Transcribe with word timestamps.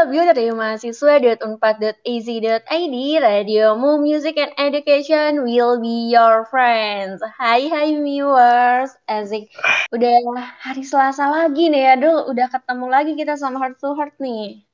www 0.00 0.32
dari 0.32 0.48
mahasiswa.unpad.az.id 0.48 2.96
Radiomu 3.20 4.00
Music 4.00 4.32
and 4.40 4.48
Education 4.56 5.44
will 5.44 5.76
be 5.76 6.08
your 6.08 6.48
friends. 6.48 7.20
Hai 7.36 7.68
hai 7.68 8.00
viewers, 8.00 8.96
Asik. 9.04 9.52
Udah 9.92 10.24
hari 10.56 10.88
Selasa 10.88 11.28
lagi 11.28 11.68
nih, 11.68 12.00
aduh 12.00 12.32
udah 12.32 12.48
ketemu 12.48 12.86
lagi 12.88 13.12
kita 13.12 13.36
sama 13.36 13.60
Heart 13.60 13.76
to 13.76 13.92
Heart 13.92 14.16
nih. 14.24 14.64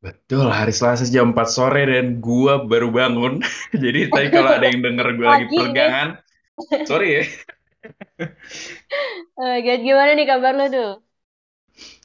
Betul, 0.00 0.48
hari 0.48 0.72
Selasa 0.72 1.04
jam 1.12 1.36
4 1.36 1.44
sore 1.44 1.84
dan 1.84 2.24
gua 2.24 2.64
baru 2.64 2.88
bangun. 2.88 3.44
Jadi 3.84 4.08
tadi 4.08 4.32
kalau 4.32 4.48
ada 4.48 4.64
yang 4.64 4.80
denger 4.80 5.12
gue 5.12 5.28
lagi 5.28 5.44
peregangan, 5.52 6.24
sorry 6.88 7.20
ya. 7.20 7.24
Uh, 9.36 9.60
gimana 9.60 10.16
nih 10.16 10.24
kabar 10.24 10.56
lo 10.56 10.72
tuh? 10.72 11.04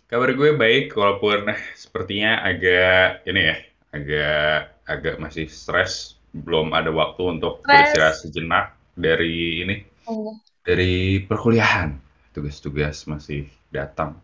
Kabar 0.10 0.34
gue 0.34 0.58
baik, 0.58 0.98
walaupun 0.98 1.54
sepertinya 1.78 2.42
agak 2.42 3.22
ini 3.30 3.42
ya, 3.46 3.56
agak 3.94 4.82
agak 4.90 5.16
masih 5.22 5.46
stres, 5.46 6.18
belum 6.34 6.74
ada 6.74 6.90
waktu 6.90 7.38
untuk 7.38 7.62
beristirahat 7.62 8.18
sejenak 8.18 8.74
dari 8.98 9.62
ini, 9.62 9.86
oh. 10.10 10.34
dari 10.66 11.22
perkuliahan. 11.22 11.94
Tugas-tugas 12.34 13.06
masih 13.06 13.54
datang. 13.70 14.18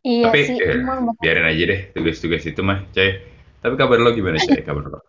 Iya 0.00 0.32
Tapi 0.32 0.40
sih, 0.48 0.56
eh, 0.56 0.80
biarin 1.20 1.44
aja 1.44 1.64
deh 1.76 1.80
tugas-tugas 1.92 2.40
itu 2.48 2.64
mah, 2.64 2.80
Cai. 2.96 3.20
Tapi 3.60 3.76
kabar 3.76 4.00
lo 4.00 4.08
gimana, 4.16 4.40
Cai? 4.40 4.64
Kabar 4.64 4.88
lo? 4.88 5.04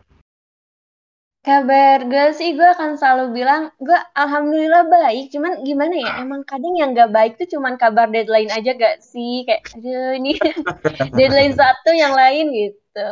Kabar 1.42 2.06
gue 2.06 2.38
sih, 2.38 2.54
gue 2.54 2.70
akan 2.70 3.02
selalu 3.02 3.42
bilang, 3.42 3.74
gue 3.82 3.98
alhamdulillah 4.14 4.86
baik. 4.86 5.34
Cuman 5.34 5.66
gimana 5.66 5.98
ya, 5.98 6.12
emang 6.22 6.46
kadang 6.46 6.78
yang 6.78 6.94
gak 6.94 7.10
baik 7.10 7.34
tuh 7.42 7.50
cuman 7.58 7.82
kabar 7.82 8.14
deadline 8.14 8.54
aja 8.54 8.78
gak 8.78 9.02
sih? 9.02 9.42
Kayak, 9.50 9.74
aduh 9.74 10.22
ini 10.22 10.38
deadline 11.18 11.58
satu 11.58 11.98
yang 11.98 12.14
lain 12.14 12.54
gitu. 12.54 13.10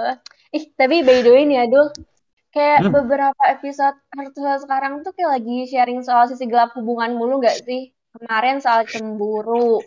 Ih, 0.54 0.66
tapi 0.78 1.02
by 1.02 1.26
the 1.26 1.32
way 1.34 1.50
nih, 1.50 1.66
aduh. 1.66 1.90
Kayak 2.54 2.86
hmm. 2.86 2.94
beberapa 3.02 3.44
episode 3.50 3.98
virtual 4.14 4.62
sekarang 4.62 5.02
tuh 5.02 5.14
kayak 5.18 5.42
lagi 5.42 5.66
sharing 5.66 6.06
soal 6.06 6.30
sisi 6.30 6.46
gelap 6.46 6.70
hubungan 6.78 7.18
mulu 7.18 7.42
gak 7.42 7.66
sih? 7.66 7.98
Kemarin 8.14 8.62
soal 8.62 8.86
cemburu. 8.86 9.82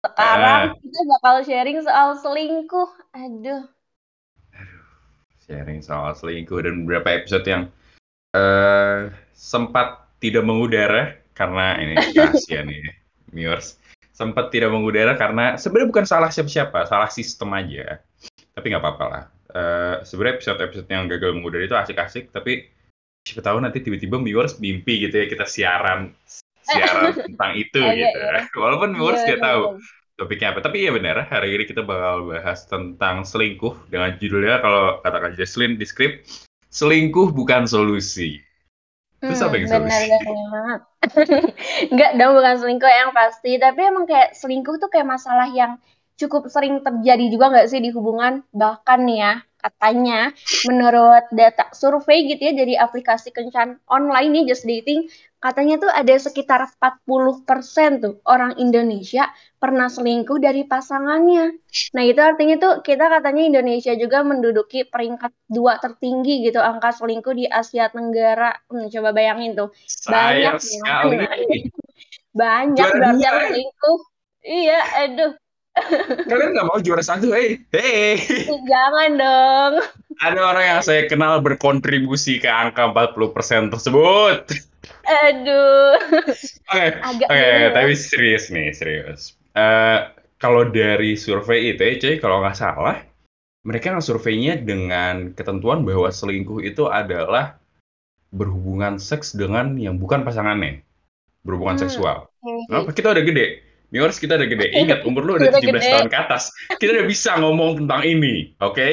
Sekarang 0.00 0.72
uh. 0.72 0.80
kita 0.80 1.00
bakal 1.20 1.34
sharing 1.44 1.84
soal 1.84 2.16
selingkuh. 2.16 2.88
Aduh 3.12 3.73
sharing 5.44 5.84
soal 5.84 6.16
selingkuh 6.16 6.64
dan 6.64 6.84
beberapa 6.84 7.20
episode 7.20 7.44
yang 7.44 7.62
uh, 8.32 9.12
sempat 9.36 10.08
tidak 10.18 10.44
mengudara 10.48 11.20
karena 11.36 11.76
ini 11.78 11.94
rahasia 12.16 12.64
nih 12.64 12.80
viewers. 13.30 13.76
Sempat 14.14 14.54
tidak 14.54 14.70
mengudara 14.70 15.18
karena 15.18 15.58
sebenarnya 15.58 15.88
bukan 15.90 16.06
salah 16.06 16.30
siapa-siapa 16.30 16.86
salah 16.88 17.10
sistem 17.12 17.52
aja. 17.52 18.00
Tapi 18.54 18.72
nggak 18.72 18.82
apa-apa 18.82 19.04
lah. 19.10 19.24
Uh, 19.54 19.96
sebenarnya 20.02 20.42
episode-episode 20.42 20.88
yang 20.90 21.06
gagal 21.06 21.30
mengudara 21.30 21.62
itu 21.62 21.78
asik-asik 21.78 22.34
tapi 22.34 22.74
siapa 23.22 23.40
tahu 23.40 23.62
nanti 23.62 23.78
tiba-tiba 23.80 24.18
viewers 24.18 24.58
mimpi 24.58 25.06
gitu 25.06 25.14
ya 25.14 25.26
kita 25.30 25.46
siaran 25.46 26.10
siaran 26.60 27.14
tentang 27.30 27.52
itu 27.54 27.78
oh, 27.78 27.88
gitu. 27.94 28.18
iya, 28.18 28.42
iya. 28.42 28.42
walaupun 28.58 28.98
viewers 28.98 29.22
nggak 29.22 29.38
iya, 29.38 29.46
tahu 29.46 29.62
topiknya 30.14 30.54
apa. 30.54 30.60
Tapi 30.62 30.86
iya 30.86 30.90
benar, 30.94 31.26
hari 31.26 31.58
ini 31.58 31.64
kita 31.66 31.82
bakal 31.82 32.30
bahas 32.30 32.66
tentang 32.66 33.26
selingkuh 33.26 33.90
dengan 33.90 34.14
judulnya 34.18 34.62
kalau 34.62 35.02
katakan 35.02 35.32
Jesslyn 35.34 35.76
di 35.76 35.86
skrip, 35.86 36.22
selingkuh 36.70 37.34
bukan 37.34 37.66
solusi. 37.66 38.42
Terus 39.22 39.40
hmm, 39.40 39.46
apa 39.48 39.54
yang 39.56 39.68
solusi? 39.70 40.04
Benar, 40.10 40.78
Enggak 41.90 42.12
dong, 42.20 42.32
bukan 42.36 42.54
selingkuh 42.60 42.92
yang 42.92 43.10
pasti. 43.16 43.52
Tapi 43.56 43.80
emang 43.82 44.04
kayak 44.04 44.36
selingkuh 44.36 44.76
tuh 44.78 44.90
kayak 44.92 45.08
masalah 45.08 45.48
yang 45.50 45.80
cukup 46.14 46.46
sering 46.46 46.78
terjadi 46.84 47.26
juga 47.32 47.50
nggak 47.50 47.68
sih 47.72 47.80
di 47.80 47.90
hubungan? 47.90 48.44
Bahkan 48.52 48.98
nih 49.08 49.18
ya, 49.18 49.34
katanya 49.64 50.28
menurut 50.68 51.24
data 51.32 51.72
survei 51.72 52.28
gitu 52.28 52.52
ya 52.52 52.52
dari 52.52 52.76
aplikasi 52.76 53.32
kencan 53.32 53.80
online 53.88 54.28
nih 54.36 54.44
Just 54.52 54.68
Dating 54.68 55.08
katanya 55.40 55.76
tuh 55.76 55.92
ada 55.92 56.16
sekitar 56.16 56.64
40% 56.80 58.00
tuh 58.00 58.20
orang 58.24 58.56
Indonesia 58.56 59.28
pernah 59.60 59.92
selingkuh 59.92 60.40
dari 60.40 60.64
pasangannya. 60.64 61.60
Nah, 61.92 62.02
itu 62.04 62.16
artinya 62.16 62.56
tuh 62.56 62.72
kita 62.80 63.12
katanya 63.12 63.44
Indonesia 63.44 63.92
juga 63.92 64.24
menduduki 64.24 64.88
peringkat 64.88 65.36
dua 65.48 65.76
tertinggi 65.84 66.48
gitu 66.48 66.64
angka 66.64 66.96
selingkuh 66.96 67.36
di 67.36 67.44
Asia 67.44 67.92
Tenggara. 67.92 68.56
Hmm, 68.72 68.88
coba 68.88 69.12
bayangin 69.12 69.52
tuh. 69.52 69.68
Banyak 70.08 70.56
sekali. 70.64 71.16
Banyak 72.32 72.88
berarti 72.88 73.20
yang 73.20 73.38
selingkuh. 73.52 73.98
Iya, 74.44 74.80
aduh. 75.04 75.32
Kalian 76.30 76.54
nggak 76.54 76.68
mau 76.70 76.78
juara 76.78 77.02
satu, 77.02 77.34
hei, 77.34 77.58
hei. 77.74 78.14
Jangan 78.46 79.10
dong. 79.18 79.72
Ada 80.22 80.40
orang 80.40 80.64
yang 80.64 80.80
saya 80.86 81.10
kenal 81.10 81.42
berkontribusi 81.42 82.38
ke 82.38 82.46
angka 82.46 82.94
40% 82.94 83.74
tersebut. 83.74 84.38
Aduh. 85.04 85.98
Oke, 86.70 86.86
okay. 87.02 87.26
okay, 87.26 87.58
tapi 87.74 87.92
serius 87.98 88.54
nih, 88.54 88.70
serius. 88.70 89.34
Uh, 89.58 90.14
kalau 90.38 90.70
dari 90.70 91.18
survei 91.18 91.74
itu, 91.74 91.82
cuy, 91.98 92.14
kalau 92.22 92.44
nggak 92.44 92.54
salah, 92.54 93.02
mereka 93.64 93.96
yang 93.96 94.04
surveinya 94.04 94.54
dengan 94.60 95.32
ketentuan 95.32 95.82
bahwa 95.82 96.12
selingkuh 96.12 96.60
itu 96.62 96.86
adalah 96.86 97.56
berhubungan 98.30 99.00
seks 99.00 99.32
dengan 99.32 99.78
yang 99.80 99.96
bukan 99.96 100.22
pasangannya, 100.22 100.84
berhubungan 101.42 101.80
hmm. 101.80 101.84
seksual. 101.88 102.28
Kenapa? 102.68 102.92
Kita 102.92 103.16
udah 103.16 103.24
gede. 103.24 103.63
Viewers 103.94 104.18
kita 104.18 104.34
udah 104.34 104.50
gede. 104.50 104.74
Ingat, 104.74 105.06
umur 105.06 105.22
lu 105.22 105.32
udah 105.38 105.54
17 105.54 105.70
gede. 105.70 105.86
tahun 105.86 106.08
ke 106.10 106.18
atas. 106.18 106.50
Kita 106.82 106.98
udah 106.98 107.06
bisa 107.06 107.38
ngomong 107.38 107.78
tentang 107.78 108.02
ini. 108.02 108.50
Oke? 108.58 108.74
Okay? 108.74 108.92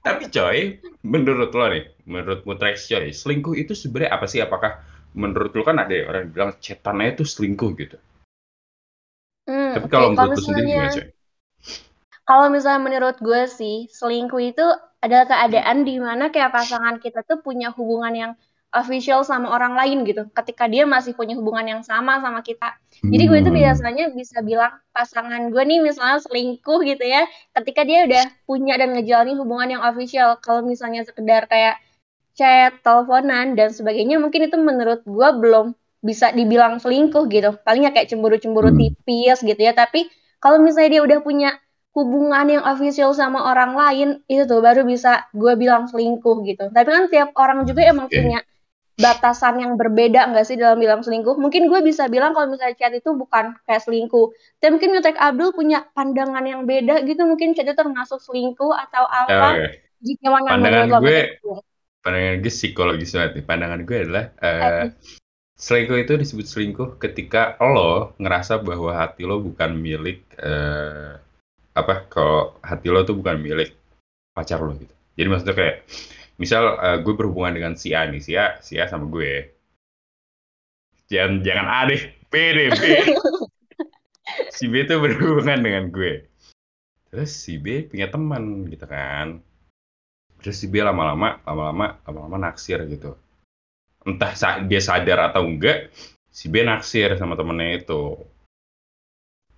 Tapi 0.00 0.32
coy, 0.32 0.80
menurut 1.04 1.52
lo 1.52 1.68
nih, 1.68 1.84
menurut 2.08 2.48
Mutrax 2.48 2.88
coy, 2.88 3.12
selingkuh 3.12 3.52
itu 3.60 3.76
sebenarnya 3.76 4.16
apa 4.16 4.24
sih? 4.24 4.40
Apakah 4.40 4.80
menurut 5.12 5.52
lu 5.52 5.60
kan 5.60 5.76
ada 5.76 5.92
orang 6.08 6.24
yang 6.24 6.32
bilang 6.32 6.50
cetannya 6.64 7.12
itu 7.12 7.28
selingkuh 7.28 7.76
gitu. 7.76 8.00
Hmm, 9.44 9.76
Tapi 9.76 9.86
kalau 9.92 10.16
okay. 10.16 10.16
menurut 10.16 10.32
lu 10.32 10.40
sendiri 10.40 10.66
gimana 10.72 10.90
coy? 10.96 11.06
Kalau 12.24 12.46
misalnya 12.48 12.80
menurut 12.80 13.16
gue 13.20 13.42
sih, 13.52 13.76
selingkuh 13.92 14.40
itu 14.40 14.64
adalah 15.04 15.28
keadaan 15.28 15.84
di 15.84 16.00
mana 16.00 16.32
kayak 16.32 16.56
pasangan 16.56 16.96
kita 17.04 17.20
tuh 17.28 17.44
punya 17.44 17.68
hubungan 17.76 18.16
yang 18.16 18.32
official 18.68 19.24
sama 19.24 19.48
orang 19.48 19.72
lain 19.72 20.04
gitu. 20.04 20.28
Ketika 20.36 20.68
dia 20.68 20.84
masih 20.84 21.16
punya 21.16 21.32
hubungan 21.40 21.64
yang 21.64 21.82
sama 21.84 22.20
sama 22.20 22.44
kita. 22.44 22.76
Jadi 23.00 23.24
gue 23.24 23.38
itu 23.40 23.50
hmm. 23.52 23.60
biasanya 23.64 24.04
bisa 24.12 24.44
bilang 24.44 24.76
pasangan 24.92 25.48
gue 25.48 25.62
nih 25.64 25.80
misalnya 25.80 26.20
selingkuh 26.20 26.84
gitu 26.84 27.04
ya. 27.04 27.24
Ketika 27.56 27.88
dia 27.88 28.04
udah 28.04 28.24
punya 28.44 28.76
dan 28.76 28.92
ngejalanin 28.92 29.40
hubungan 29.40 29.80
yang 29.80 29.82
official. 29.84 30.36
Kalau 30.44 30.60
misalnya 30.60 31.04
sekedar 31.08 31.48
kayak 31.48 31.80
chat, 32.36 32.76
teleponan 32.84 33.56
dan 33.56 33.72
sebagainya 33.72 34.20
mungkin 34.20 34.46
itu 34.46 34.56
menurut 34.60 35.02
gue 35.02 35.28
belum 35.40 35.72
bisa 36.04 36.30
dibilang 36.36 36.76
selingkuh 36.78 37.24
gitu. 37.32 37.56
Palingnya 37.64 37.96
kayak 37.96 38.12
cemburu-cemburu 38.12 38.70
hmm. 38.70 38.78
tipis 38.78 39.40
gitu 39.40 39.58
ya. 39.58 39.72
Tapi 39.72 40.12
kalau 40.44 40.60
misalnya 40.60 41.00
dia 41.00 41.02
udah 41.02 41.18
punya 41.24 41.56
hubungan 41.96 42.46
yang 42.46 42.62
official 42.62 43.10
sama 43.10 43.42
orang 43.42 43.74
lain 43.74 44.08
itu 44.30 44.46
tuh 44.46 44.62
baru 44.62 44.86
bisa 44.86 45.26
gue 45.34 45.56
bilang 45.56 45.88
selingkuh 45.88 46.44
gitu. 46.46 46.70
Tapi 46.70 46.88
kan 46.88 47.04
tiap 47.08 47.32
orang 47.34 47.64
juga 47.64 47.82
emang 47.82 48.06
okay. 48.06 48.22
punya 48.22 48.38
batasan 48.98 49.62
yang 49.62 49.78
berbeda 49.78 50.26
nggak 50.34 50.44
sih 50.44 50.58
dalam 50.58 50.82
bilang 50.82 51.06
selingkuh? 51.06 51.38
Mungkin 51.38 51.70
gue 51.70 51.80
bisa 51.86 52.10
bilang 52.10 52.34
kalau 52.34 52.50
misalnya 52.50 52.74
chat 52.74 52.90
itu 52.90 53.14
bukan 53.14 53.54
kayak 53.64 53.86
selingkuh. 53.86 54.34
Tapi 54.58 54.74
mungkin 54.74 54.98
Mutek 54.98 55.16
Abdul 55.16 55.54
punya 55.54 55.86
pandangan 55.94 56.42
yang 56.42 56.66
beda 56.66 57.06
gitu. 57.06 57.22
Mungkin 57.22 57.54
chat 57.54 57.70
itu 57.70 57.78
termasuk 57.78 58.18
selingkuh 58.18 58.74
atau 58.74 59.06
apa. 59.06 59.48
Okay. 59.54 59.70
Jika 59.98 60.26
pandangan 60.30 60.98
gue, 61.02 61.18
pandangan 62.02 62.36
gue 62.42 62.52
psikologis 62.52 63.14
banget 63.14 63.30
nih. 63.38 63.44
Pandangan 63.46 63.80
gue 63.86 63.96
adalah 64.02 64.24
uh, 64.42 64.84
selingkuh 65.54 65.98
itu 66.02 66.12
disebut 66.18 66.46
selingkuh 66.46 66.88
ketika 66.98 67.54
lo 67.62 68.18
ngerasa 68.18 68.62
bahwa 68.62 68.98
hati 68.98 69.22
lo 69.22 69.38
bukan 69.38 69.78
milik 69.78 70.26
uh, 70.42 71.18
apa 71.78 72.10
kalau 72.10 72.58
hati 72.66 72.90
lo 72.90 73.06
tuh 73.06 73.14
bukan 73.14 73.38
milik 73.38 73.78
pacar 74.34 74.58
lo 74.58 74.74
gitu. 74.74 74.94
Jadi 75.18 75.26
maksudnya 75.30 75.54
kayak 75.54 75.76
misal 76.38 76.78
uh, 76.78 76.98
gue 77.02 77.14
berhubungan 77.14 77.54
dengan 77.58 77.72
si 77.74 77.92
A 77.92 78.06
nih, 78.06 78.22
si 78.22 78.32
A, 78.38 78.62
si 78.62 78.78
A 78.78 78.86
sama 78.86 79.10
gue. 79.10 79.52
Jangan 81.10 81.42
jangan 81.44 81.66
A 81.66 81.80
deh, 81.90 82.02
B 82.30 82.34
deh, 82.54 82.68
B. 82.72 82.82
si 84.56 84.70
B 84.70 84.86
tuh 84.86 85.02
berhubungan 85.02 85.60
dengan 85.60 85.90
gue. 85.92 86.24
Terus 87.10 87.30
si 87.34 87.58
B 87.58 87.84
punya 87.90 88.08
teman 88.08 88.68
gitu 88.70 88.86
kan 88.86 89.44
terus 90.38 90.56
si 90.62 90.70
B 90.70 90.78
lama-lama 90.78 91.42
lama-lama 91.42 91.98
lama-lama 92.06 92.36
naksir 92.48 92.78
gitu 92.86 93.18
entah 94.06 94.32
dia 94.64 94.80
sadar 94.80 95.30
atau 95.30 95.42
enggak 95.44 95.90
si 96.30 96.46
B 96.46 96.62
naksir 96.62 97.18
sama 97.18 97.34
temennya 97.34 97.82
itu 97.82 98.22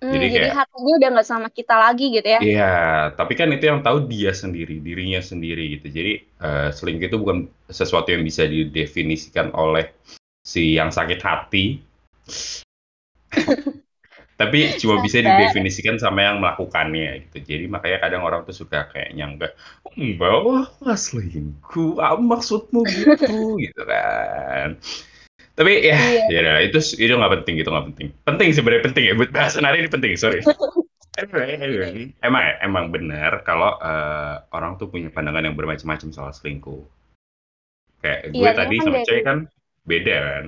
Hmm, 0.01 0.17
jadi, 0.17 0.25
jadi 0.33 0.49
kayak, 0.49 0.57
hatinya 0.65 0.93
udah 0.97 1.09
nggak 1.13 1.27
sama 1.29 1.47
kita 1.53 1.75
lagi 1.77 2.05
gitu 2.09 2.25
ya? 2.25 2.39
Iya, 2.41 2.73
tapi 3.13 3.37
kan 3.37 3.53
itu 3.53 3.69
yang 3.69 3.85
tahu 3.85 4.09
dia 4.09 4.33
sendiri, 4.33 4.81
dirinya 4.81 5.21
sendiri 5.21 5.77
gitu. 5.77 5.93
Jadi 5.93 6.13
uh, 6.41 6.73
selingkuh 6.73 7.07
itu 7.13 7.17
bukan 7.21 7.45
sesuatu 7.69 8.09
yang 8.09 8.25
bisa 8.25 8.49
didefinisikan 8.49 9.53
oleh 9.53 9.93
si 10.41 10.73
yang 10.73 10.89
sakit 10.89 11.19
hati. 11.21 11.65
tapi 14.41 14.73
cuma 14.81 14.97
bisa 15.05 15.21
didefinisikan 15.21 16.01
sama 16.01 16.25
yang 16.25 16.41
melakukannya 16.41 17.29
gitu 17.29 17.45
jadi 17.45 17.69
makanya 17.69 18.01
kadang 18.01 18.25
orang 18.25 18.41
tuh 18.41 18.57
suka 18.57 18.89
kayak 18.89 19.13
nyangka 19.13 19.53
enggak 19.93 20.33
wah 20.41 20.65
selingkuh 20.97 22.01
apa 22.01 22.17
maksudmu 22.17 22.81
gitu 22.89 23.61
gitu 23.61 23.81
kan 23.85 24.81
tapi 25.61 25.85
ya 25.85 25.93
iya. 26.25 26.41
ya 26.41 26.53
itu 26.65 26.81
itu 26.97 27.13
nggak 27.13 27.45
penting 27.45 27.61
gitu 27.61 27.69
nggak 27.69 27.93
penting. 27.93 28.07
Penting 28.25 28.49
sebenarnya 28.49 28.83
penting 28.89 29.03
ya 29.05 29.13
buat 29.13 29.29
bahasan 29.29 29.61
hari 29.61 29.85
ini 29.85 29.89
penting 29.93 30.17
sorry. 30.17 30.41
Emang 32.25 32.43
emang 32.63 32.89
benar 32.89 33.45
kalau 33.45 33.77
uh, 33.77 34.41
orang 34.55 34.79
tuh 34.81 34.89
punya 34.89 35.11
pandangan 35.11 35.43
yang 35.43 35.59
bermacam-macam 35.59 36.09
soal 36.09 36.31
selingkuh. 36.33 36.81
Kayak 38.01 38.33
gue 38.33 38.41
iya, 38.41 38.51
tadi 38.57 38.75
kan 38.79 38.85
sama 38.89 38.99
cewek 39.05 39.23
kan 39.27 39.37
beda 39.85 40.15
kan? 40.17 40.45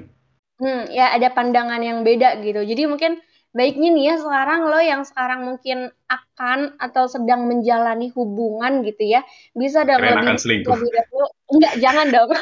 Hmm 0.63 0.81
ya 0.89 1.13
ada 1.13 1.29
pandangan 1.29 1.83
yang 1.83 2.01
beda 2.01 2.41
gitu. 2.41 2.63
Jadi 2.63 2.89
mungkin 2.89 3.21
baiknya 3.53 3.93
nih 3.93 4.03
ya 4.07 4.15
sekarang 4.17 4.65
lo 4.71 4.79
yang 4.81 5.05
sekarang 5.05 5.45
mungkin 5.45 5.93
akan 6.09 6.79
atau 6.81 7.05
sedang 7.05 7.45
menjalani 7.45 8.09
hubungan 8.15 8.81
gitu 8.81 9.13
ya 9.13 9.21
bisa 9.53 9.85
dong 9.85 10.01
lebih, 10.01 10.25
akan 10.25 10.37
selingkuh. 10.41 10.73
lebih 10.73 10.89
dahulu. 10.89 11.27
Enggak 11.53 11.73
jangan 11.77 12.07
dong 12.09 12.29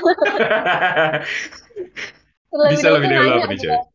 lebih 2.52 2.76
bisa 2.78 2.88
lebih 2.92 3.08
dahulu 3.10 3.40
apa 3.42 3.54
nih 3.56 3.92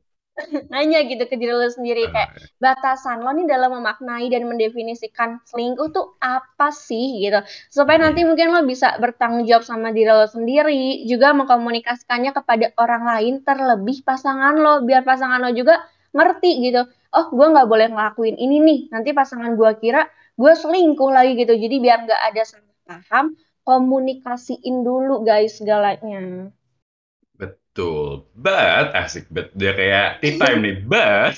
nanya 0.69 1.01
gitu 1.09 1.25
ke 1.25 1.35
diri 1.41 1.53
lo 1.53 1.65
sendiri 1.65 2.09
uh, 2.09 2.11
kayak 2.13 2.31
batasan 2.61 3.25
lo 3.25 3.33
nih 3.33 3.49
dalam 3.49 3.81
memaknai 3.81 4.29
dan 4.29 4.45
mendefinisikan 4.45 5.41
selingkuh 5.49 5.89
tuh 5.97 6.21
apa 6.21 6.69
sih? 6.69 7.25
Gitu. 7.25 7.41
Supaya 7.73 7.97
nanti 8.01 8.23
hmm. 8.23 8.29
mungkin 8.33 8.47
lo 8.53 8.61
bisa 8.69 9.01
bertanggung 9.01 9.49
jawab 9.49 9.65
sama 9.65 9.97
diri 9.97 10.13
lo 10.13 10.29
sendiri 10.29 11.09
juga 11.09 11.33
mengkomunikasikannya 11.33 12.37
kepada 12.37 12.67
orang 12.77 13.03
lain 13.09 13.35
terlebih 13.43 14.05
pasangan 14.05 14.61
lo 14.61 14.85
biar 14.85 15.03
pasangan 15.09 15.41
lo 15.41 15.51
juga 15.57 15.81
ngerti 16.13 16.51
gitu. 16.69 16.85
Oh 17.17 17.27
gue 17.33 17.47
nggak 17.49 17.69
boleh 17.69 17.89
ngelakuin 17.89 18.37
ini 18.37 18.57
nih 18.61 18.81
nanti 18.93 19.17
pasangan 19.17 19.57
gue 19.57 19.71
kira 19.81 20.05
gue 20.37 20.53
selingkuh 20.53 21.11
lagi 21.13 21.33
gitu. 21.41 21.57
Jadi 21.57 21.77
biar 21.81 22.05
nggak 22.05 22.23
ada 22.33 22.43
salah 22.45 22.77
paham 22.87 23.27
komunikasiin 23.67 24.85
dulu 24.85 25.25
guys 25.27 25.59
segalanya 25.59 26.53
Betul, 27.77 28.25
but 28.33 28.89
asik, 28.97 29.29
but 29.29 29.53
dia 29.53 29.77
kayak 29.77 30.25
tea 30.25 30.41
time 30.41 30.65
nih, 30.65 30.81
but 30.89 31.37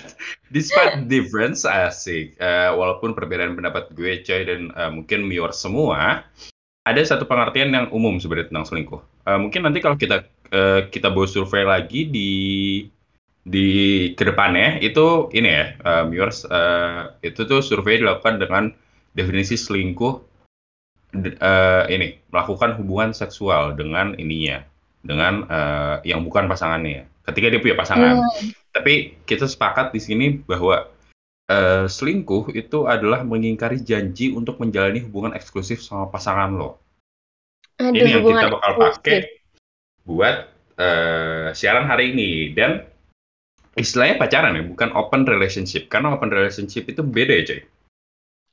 despite 0.55 1.11
difference 1.11 1.67
asik, 1.67 2.39
uh, 2.39 2.79
walaupun 2.79 3.11
perbedaan 3.11 3.59
pendapat 3.59 3.91
gue, 3.99 4.23
coy, 4.23 4.47
dan 4.47 4.71
uh, 4.79 4.87
mungkin 4.87 5.27
mior 5.27 5.51
semua, 5.51 6.23
ada 6.87 7.03
satu 7.03 7.27
pengertian 7.27 7.75
yang 7.75 7.91
umum 7.91 8.23
sebenarnya 8.23 8.55
tentang 8.55 8.71
selingkuh. 8.71 9.03
Uh, 9.27 9.35
mungkin 9.43 9.67
nanti 9.67 9.83
kalau 9.83 9.99
kita 9.99 10.31
uh, 10.55 10.87
kita 10.87 11.11
bawa 11.11 11.27
survei 11.27 11.67
lagi 11.67 12.07
di 12.07 12.31
di 13.43 13.69
ke 14.15 14.23
depannya 14.23 14.79
itu 14.79 15.27
ini 15.35 15.49
ya 15.51 15.67
uh, 15.83 16.07
viewers 16.07 16.47
uh, 16.47 17.19
itu 17.27 17.51
tuh 17.51 17.67
survei 17.67 17.99
dilakukan 17.99 18.39
dengan 18.39 18.71
definisi 19.19 19.59
selingkuh 19.59 20.15
uh, 21.19 21.83
ini 21.91 22.23
melakukan 22.31 22.79
hubungan 22.79 23.11
seksual 23.11 23.75
dengan 23.75 24.15
ininya 24.23 24.63
dengan 25.03 25.47
uh, 25.47 25.97
yang 26.03 26.23
bukan 26.27 26.51
pasangannya 26.51 27.07
ketika 27.29 27.47
dia 27.53 27.61
punya 27.63 27.77
pasangan 27.79 28.25
hmm. 28.25 28.75
tapi 28.75 29.19
kita 29.25 29.47
sepakat 29.47 29.95
di 29.95 30.01
sini 30.03 30.27
bahwa 30.43 30.89
uh, 31.49 31.87
selingkuh 31.87 32.53
itu 32.57 32.89
adalah 32.89 33.23
mengingkari 33.23 33.81
janji 33.83 34.35
untuk 34.35 34.59
menjalani 34.59 35.05
hubungan 35.05 35.37
eksklusif 35.37 35.81
sama 35.81 36.11
pasangan 36.11 36.51
lo 36.55 36.81
Aduh, 37.79 37.95
ini 37.95 38.11
yang 38.11 38.27
kita 38.27 38.51
bakal 38.51 38.73
pakai 38.75 39.19
buat 40.03 40.51
uh, 40.83 41.55
siaran 41.55 41.87
hari 41.87 42.11
ini 42.11 42.51
dan 42.51 42.83
istilahnya 43.79 44.19
pacaran 44.19 44.59
ya, 44.59 44.67
bukan 44.67 44.91
open 44.99 45.23
relationship. 45.23 45.87
Karena 45.87 46.11
open 46.11 46.35
relationship 46.35 46.91
itu 46.91 47.07
beda 47.07 47.39
ya, 47.39 47.45
coy. 47.47 47.61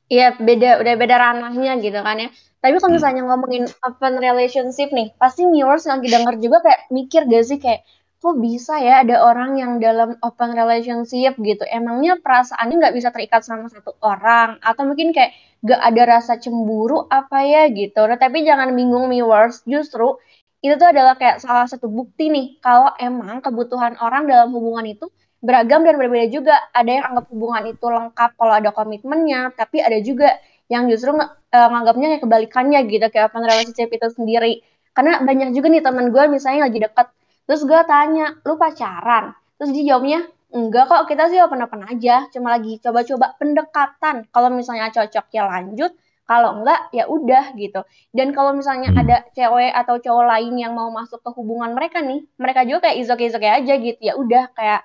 Iya, 0.05 0.37
beda, 0.37 0.85
udah 0.85 0.93
beda 1.01 1.15
ranahnya 1.17 1.81
gitu 1.81 1.97
kan 2.05 2.21
ya. 2.21 2.29
Tapi 2.61 2.77
kalau 2.77 2.93
hmm. 2.93 2.97
misalnya 2.97 3.21
hmm. 3.25 3.29
ngomongin 3.33 3.63
open 3.81 4.13
relationship 4.21 4.89
nih, 4.93 5.13
pasti 5.17 5.45
viewers 5.49 5.89
lagi 5.89 6.07
denger 6.09 6.35
juga 6.41 6.57
kayak 6.61 6.81
mikir 6.93 7.25
gak 7.25 7.45
sih 7.45 7.57
kayak, 7.57 7.81
kok 8.21 8.35
bisa 8.41 8.81
ya 8.81 9.05
ada 9.05 9.21
orang 9.21 9.57
yang 9.57 9.77
dalam 9.81 10.17
open 10.21 10.53
relationship 10.53 11.37
gitu. 11.41 11.63
Emangnya 11.69 12.17
perasaannya 12.21 12.75
nggak 12.81 12.95
bisa 12.97 13.09
terikat 13.09 13.41
sama 13.45 13.69
satu 13.69 13.97
orang? 14.01 14.61
Atau 14.61 14.85
mungkin 14.85 15.13
kayak 15.13 15.33
gak 15.65 15.81
ada 15.81 16.03
rasa 16.17 16.37
cemburu 16.37 17.09
apa 17.09 17.41
ya 17.41 17.69
gitu. 17.73 18.05
Nah, 18.05 18.17
tapi 18.21 18.45
jangan 18.45 18.73
bingung 18.77 19.09
viewers, 19.09 19.65
justru 19.65 20.21
itu 20.65 20.73
tuh 20.81 20.89
adalah 20.89 21.13
kayak 21.17 21.37
salah 21.41 21.69
satu 21.69 21.85
bukti 21.85 22.33
nih 22.33 22.57
kalau 22.57 22.89
emang 22.97 23.37
kebutuhan 23.45 23.93
orang 24.01 24.25
dalam 24.25 24.49
hubungan 24.49 24.85
itu 24.89 25.05
beragam 25.45 25.85
dan 25.85 25.95
berbeda 26.01 26.27
juga. 26.33 26.57
Ada 26.73 26.89
yang 26.89 27.05
anggap 27.13 27.25
hubungan 27.29 27.63
itu 27.69 27.85
lengkap 27.85 28.31
kalau 28.33 28.53
ada 28.57 28.69
komitmennya, 28.73 29.53
tapi 29.53 29.79
ada 29.85 30.01
juga 30.01 30.33
yang 30.65 30.89
justru 30.89 31.13
uh, 31.13 31.29
nganggapnya 31.53 32.17
kayak 32.17 32.23
kebalikannya 32.25 32.79
gitu, 32.89 33.05
kayak 33.13 33.29
open 33.29 33.45
relationship 33.45 33.89
itu 33.93 34.07
sendiri. 34.17 34.53
Karena 34.97 35.21
banyak 35.21 35.53
juga 35.53 35.67
nih 35.69 35.83
teman 35.85 36.09
gue 36.09 36.23
misalnya 36.25 36.65
lagi 36.65 36.79
deket, 36.81 37.07
terus 37.45 37.61
gue 37.63 37.81
tanya, 37.85 38.33
lu 38.41 38.57
pacaran? 38.57 39.37
Terus 39.61 39.69
dia 39.75 39.93
jawabnya, 39.93 40.25
enggak 40.55 40.89
kok, 40.89 41.03
kita 41.05 41.29
sih 41.29 41.39
open-open 41.43 41.85
aja, 41.85 42.25
cuma 42.33 42.57
lagi 42.57 42.81
coba-coba 42.81 43.37
pendekatan. 43.37 44.25
Kalau 44.33 44.49
misalnya 44.49 44.89
cocok 44.89 45.25
ya 45.35 45.43
lanjut, 45.45 45.93
kalau 46.25 46.61
enggak 46.61 46.89
ya 46.89 47.05
udah 47.05 47.53
gitu 47.53 47.85
dan 48.11 48.33
kalau 48.33 48.51
misalnya 48.57 48.89
hmm. 48.91 49.01
ada 49.05 49.17
cewek 49.37 49.71
atau 49.71 50.01
cowok 50.01 50.25
lain 50.25 50.53
yang 50.57 50.73
mau 50.73 50.89
masuk 50.89 51.21
ke 51.21 51.29
hubungan 51.37 51.77
mereka 51.77 52.01
nih 52.01 52.25
mereka 52.41 52.65
juga 52.65 52.89
kayak 52.89 52.97
izok 53.05 53.21
izok 53.21 53.45
aja 53.45 53.73
gitu 53.77 54.01
ya 54.01 54.13
udah 54.17 54.49
kayak 54.57 54.81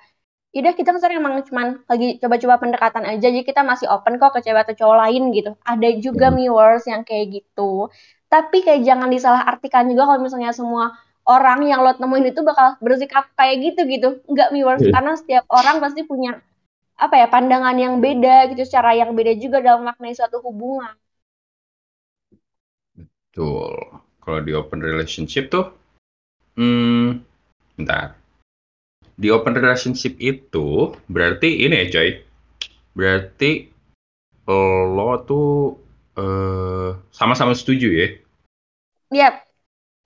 udah 0.50 0.72
kita 0.74 0.90
kan 0.90 1.12
emang 1.14 1.46
cuman 1.46 1.78
lagi 1.86 2.18
coba-coba 2.18 2.58
pendekatan 2.58 3.06
aja 3.06 3.30
jadi 3.30 3.46
kita 3.46 3.62
masih 3.62 3.86
open 3.86 4.18
kok 4.18 4.34
ke 4.34 4.42
cewek 4.42 4.66
atau 4.66 4.74
cowok 4.74 4.96
lain 5.06 5.22
gitu 5.30 5.50
ada 5.62 5.88
juga 6.02 6.26
hmm. 6.30 6.36
viewers 6.42 6.84
yang 6.90 7.06
kayak 7.06 7.38
gitu 7.38 7.86
tapi 8.26 8.66
kayak 8.66 8.82
jangan 8.82 9.06
disalah 9.06 9.46
artikan 9.46 9.86
juga 9.86 10.10
kalau 10.10 10.20
misalnya 10.26 10.50
semua 10.50 10.98
orang 11.22 11.62
yang 11.70 11.86
lo 11.86 11.94
temuin 11.94 12.26
itu 12.26 12.42
bakal 12.42 12.74
bersikap 12.82 13.30
kayak 13.38 13.62
gitu 13.62 13.86
gitu 13.86 14.08
enggak 14.26 14.50
viewers 14.50 14.82
yeah. 14.82 14.90
karena 14.90 15.12
setiap 15.14 15.44
orang 15.54 15.78
pasti 15.78 16.02
punya 16.02 16.42
apa 16.98 17.14
ya 17.14 17.26
pandangan 17.30 17.78
yang 17.78 18.02
beda 18.02 18.50
gitu 18.50 18.66
cara 18.66 18.98
yang 18.98 19.14
beda 19.14 19.38
juga 19.38 19.62
dalam 19.62 19.86
maknai 19.86 20.18
suatu 20.18 20.42
hubungan 20.42 20.98
Betul. 23.30 23.72
Kalau 24.20 24.40
di 24.44 24.52
open 24.52 24.84
relationship 24.84 25.48
tuh, 25.48 25.72
hmm, 26.60 27.24
bentar. 27.78 28.19
Di 29.20 29.28
open 29.28 29.52
relationship 29.52 30.16
itu 30.16 30.96
berarti 31.12 31.68
ini 31.68 31.84
ya 31.84 31.86
coy, 31.92 32.10
berarti 32.96 33.68
lo 34.48 35.20
tuh 35.28 35.76
uh, 36.16 36.96
sama-sama 37.12 37.52
setuju 37.52 37.88
ya? 37.92 38.08
Iya, 39.12 39.28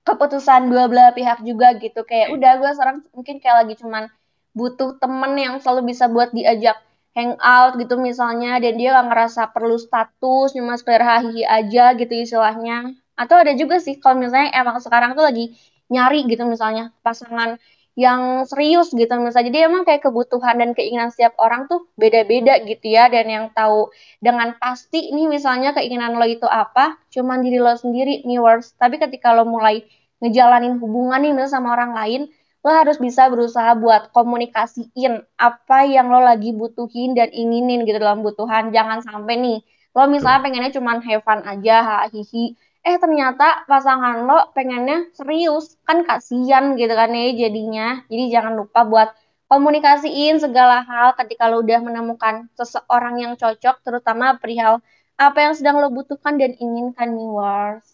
keputusan 0.05 0.69
dua 0.69 0.91
belah 0.91 1.15
pihak 1.15 1.47
juga 1.47 1.79
gitu. 1.79 2.03
Kayak 2.05 2.35
udah 2.35 2.53
gue 2.61 2.71
sekarang 2.75 2.97
mungkin 3.15 3.39
kayak 3.41 3.57
lagi 3.65 3.75
cuman 3.81 4.11
butuh 4.53 4.99
temen 4.99 5.33
yang 5.39 5.55
selalu 5.63 5.95
bisa 5.95 6.11
buat 6.11 6.35
diajak 6.35 6.77
hangout 7.15 7.79
gitu 7.81 7.95
misalnya. 7.97 8.59
Dan 8.61 8.77
dia 8.77 8.99
gak 8.99 9.15
ngerasa 9.15 9.43
perlu 9.55 9.79
status 9.79 10.53
cuma 10.53 10.75
sekedar 10.75 11.07
hahi 11.07 11.47
aja 11.47 11.95
gitu 11.97 12.13
istilahnya. 12.13 12.93
Atau 13.15 13.39
ada 13.39 13.55
juga 13.55 13.79
sih 13.79 13.97
kalau 13.97 14.19
misalnya 14.19 14.53
emang 14.53 14.83
sekarang 14.83 15.15
tuh 15.15 15.25
lagi 15.25 15.55
nyari 15.93 16.25
gitu 16.27 16.49
misalnya 16.49 16.91
pasangan 17.05 17.61
yang 17.95 18.43
serius 18.51 18.91
gitu 18.91 19.07
misalnya 19.23 19.55
jadi 19.55 19.71
emang 19.71 19.87
kayak 19.87 20.03
kebutuhan 20.03 20.59
dan 20.59 20.71
keinginan 20.75 21.15
setiap 21.15 21.39
orang 21.39 21.71
tuh 21.71 21.87
beda-beda 21.95 22.59
gitu 22.67 22.91
ya. 22.91 23.07
Dan 23.07 23.31
yang 23.31 23.47
tahu 23.55 23.95
dengan 24.19 24.59
pasti 24.59 25.15
nih 25.15 25.31
misalnya 25.31 25.71
keinginan 25.79 26.19
lo 26.19 26.27
itu 26.27 26.47
apa 26.51 26.99
cuman 27.15 27.39
diri 27.47 27.63
lo 27.63 27.75
sendiri 27.79 28.27
nih 28.27 28.39
words. 28.43 28.75
Tapi 28.75 28.99
ketika 28.99 29.31
lo 29.31 29.47
mulai 29.47 29.87
ngejalanin 30.23 30.83
hubungan 30.83 31.23
nih 31.23 31.31
misalnya 31.39 31.55
sama 31.55 31.69
orang 31.77 31.93
lain 31.95 32.23
lo 32.65 32.71
harus 32.73 32.97
bisa 32.97 33.29
berusaha 33.29 33.77
buat 33.77 34.09
komunikasiin 34.17 35.21
apa 35.37 35.85
yang 35.85 36.09
lo 36.09 36.25
lagi 36.25 36.51
butuhin 36.57 37.13
dan 37.13 37.29
inginin 37.29 37.85
gitu 37.85 38.01
dalam 38.01 38.25
butuhan 38.25 38.73
jangan 38.73 39.05
sampai 39.05 39.37
nih 39.37 39.59
lo 39.95 40.09
misalnya 40.09 40.41
pengennya 40.43 40.73
cuman 40.75 40.99
have 41.05 41.23
fun 41.23 41.45
aja 41.45 42.09
hihi 42.11 42.57
eh 42.85 42.97
ternyata 43.01 43.65
pasangan 43.65 44.29
lo 44.29 44.53
pengennya 44.53 45.09
serius. 45.17 45.81
Kan 45.89 46.05
kasihan 46.05 46.77
gitu 46.77 46.93
kan 46.93 47.11
ya 47.17 47.33
jadinya. 47.49 48.05
Jadi 48.13 48.25
jangan 48.29 48.55
lupa 48.61 48.85
buat 48.85 49.09
komunikasiin 49.49 50.37
segala 50.41 50.85
hal 50.85 51.17
ketika 51.17 51.49
lo 51.49 51.65
udah 51.65 51.81
menemukan 51.81 52.49
seseorang 52.53 53.25
yang 53.25 53.33
cocok 53.41 53.81
terutama 53.81 54.37
perihal 54.37 54.85
apa 55.17 55.39
yang 55.49 55.55
sedang 55.57 55.81
lo 55.81 55.89
butuhkan 55.89 56.37
dan 56.37 56.53
inginkan 56.61 57.17
nih 57.17 57.31
Wars. 57.33 57.87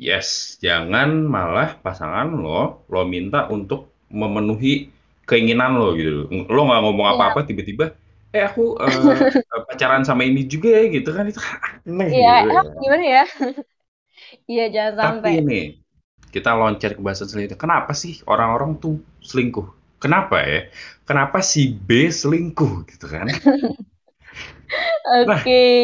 Yes 0.00 0.58
jangan 0.58 1.28
malah 1.28 1.78
pasangan 1.78 2.34
lo 2.34 2.82
lo 2.90 3.02
minta 3.06 3.46
untuk 3.46 3.94
memenuhi 4.10 4.90
keinginan 5.22 5.78
lo 5.78 5.94
gitu. 5.94 6.26
Lo 6.50 6.66
nggak 6.66 6.80
ngomong 6.82 7.06
iya. 7.06 7.14
apa-apa 7.14 7.40
tiba-tiba 7.46 7.94
eh 8.30 8.46
aku 8.46 8.78
uh, 8.78 9.26
pacaran 9.68 10.06
sama 10.06 10.22
ini 10.22 10.46
juga 10.46 10.70
ya 10.70 10.84
gitu 10.90 11.10
kan. 11.14 11.30
Itu 11.30 11.42
aneh 11.86 12.08
iya, 12.10 12.34
gitu, 12.46 12.54
ya. 12.56 12.62
gimana 12.78 13.04
ya 13.04 13.24
Iya, 14.46 14.64
jangan 14.70 14.94
sampai. 14.94 15.30
Tapi 15.38 15.42
ini 15.42 15.60
kita 16.30 16.54
loncat 16.54 16.94
ke 16.96 17.02
bahasa 17.02 17.26
selanjutnya. 17.26 17.58
Kenapa 17.58 17.92
sih 17.94 18.22
orang-orang 18.26 18.78
tuh 18.78 18.98
selingkuh? 19.24 19.80
kenapa 20.00 20.40
ya? 20.42 20.60
Kenapa 21.04 21.44
si 21.44 21.76
B 21.76 22.08
selingkuh 22.08 22.88
gitu 22.88 23.06
kan? 23.06 23.28
Oke. 25.20 25.28
Okay. 25.28 25.76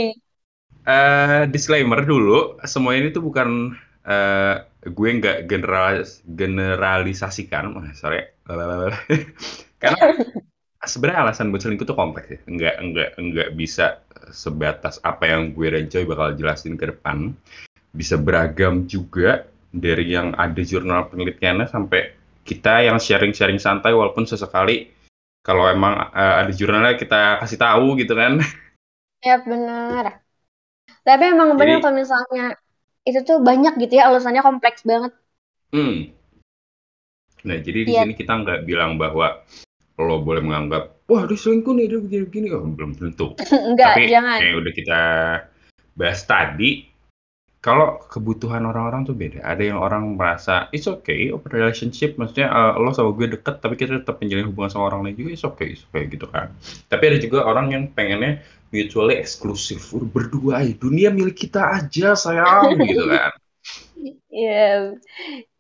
Nah, 0.87 0.91
uh, 0.91 1.43
disclaimer 1.51 2.01
dulu, 2.03 2.57
semua 2.65 2.97
ini 2.97 3.13
tuh 3.13 3.21
bukan 3.21 3.77
uh, 4.09 4.65
gue 4.87 5.09
nggak 5.21 5.51
generalis 5.51 6.25
generalisasikan, 6.25 7.75
oh, 7.77 7.85
sorry, 7.93 8.23
karena 9.83 9.99
sebenarnya 10.87 11.27
alasan 11.27 11.51
buat 11.51 11.67
selingkuh 11.67 11.91
tuh 11.91 11.99
kompleks 11.99 12.31
ya, 12.31 12.41
nggak 12.47 12.75
nggak 12.79 13.11
nggak 13.19 13.49
bisa 13.59 13.99
sebatas 14.31 15.03
apa 15.03 15.27
yang 15.27 15.51
gue 15.51 15.75
dan 15.75 15.91
bakal 16.07 16.39
jelasin 16.39 16.79
ke 16.79 16.87
depan, 16.87 17.35
bisa 17.97 18.21
beragam 18.21 18.85
juga 18.85 19.49
dari 19.73 20.13
yang 20.13 20.37
ada 20.37 20.61
jurnal 20.61 21.09
penelitiannya 21.09 21.67
sampai 21.67 22.13
kita 22.45 22.85
yang 22.85 23.01
sharing-sharing 23.01 23.59
santai 23.59 23.97
walaupun 23.97 24.29
sesekali 24.29 24.93
kalau 25.41 25.67
emang 25.67 26.13
uh, 26.13 26.45
ada 26.45 26.53
jurnalnya 26.53 27.01
kita 27.01 27.41
kasih 27.43 27.59
tahu 27.59 27.97
gitu 27.99 28.13
kan. 28.13 28.39
Ya 29.25 29.41
benar. 29.43 30.23
Tapi 31.03 31.25
emang 31.33 31.57
benar 31.57 31.81
kalau 31.81 31.97
misalnya 31.97 32.55
itu 33.07 33.23
tuh 33.23 33.39
banyak 33.39 33.79
gitu 33.79 34.03
ya 34.03 34.11
alasannya 34.11 34.43
kompleks 34.43 34.83
banget. 34.83 35.15
Hmm. 35.71 36.11
Nah 37.47 37.57
jadi 37.63 37.87
di 37.87 37.93
ya. 37.95 38.03
sini 38.03 38.15
kita 38.19 38.43
nggak 38.43 38.67
bilang 38.67 38.99
bahwa 38.99 39.47
lo 39.97 40.21
boleh 40.21 40.45
menganggap 40.45 41.07
wah 41.09 41.25
dia 41.25 41.39
selingkuh 41.39 41.73
nih 41.73 41.87
dia 41.89 41.99
begini-begini 42.03 42.47
oh, 42.53 42.67
belum 42.67 42.99
tentu. 42.99 43.39
Enggak, 43.71 43.97
Tapi 43.97 44.11
jangan. 44.11 44.39
yang 44.43 44.59
udah 44.59 44.73
kita 44.75 45.01
bahas 45.97 46.21
tadi 46.27 46.91
kalau 47.67 47.99
kebutuhan 48.07 48.63
orang-orang 48.63 49.03
tuh 49.03 49.19
beda. 49.19 49.43
Ada 49.43 49.75
yang 49.75 49.83
orang 49.83 50.15
merasa 50.15 50.71
it's 50.71 50.87
okay, 50.87 51.35
open 51.35 51.51
relationship, 51.51 52.15
maksudnya 52.15 52.47
uh, 52.47 52.79
lo 52.79 52.95
sama 52.95 53.11
gue 53.19 53.35
deket, 53.35 53.59
tapi 53.59 53.75
kita 53.75 53.99
tetap 53.99 54.23
menjalin 54.23 54.47
hubungan 54.47 54.71
sama 54.71 54.95
orang 54.95 55.11
lain 55.11 55.19
juga, 55.19 55.31
it's 55.35 55.43
okay, 55.43 55.75
it's 55.75 55.83
okay 55.91 56.07
gitu 56.07 56.31
kan. 56.31 56.55
Tapi 56.87 57.03
ada 57.11 57.19
juga 57.19 57.43
orang 57.43 57.75
yang 57.75 57.91
pengennya 57.91 58.39
mutually 58.71 59.19
eksklusif, 59.19 59.91
berdua 60.15 60.63
aja, 60.63 60.79
dunia 60.79 61.11
milik 61.11 61.35
kita 61.35 61.83
aja 61.83 62.15
sayang 62.15 62.79
gitu 62.87 63.03
kan. 63.11 63.35
Iya, 63.99 64.15
yeah. 64.31 64.79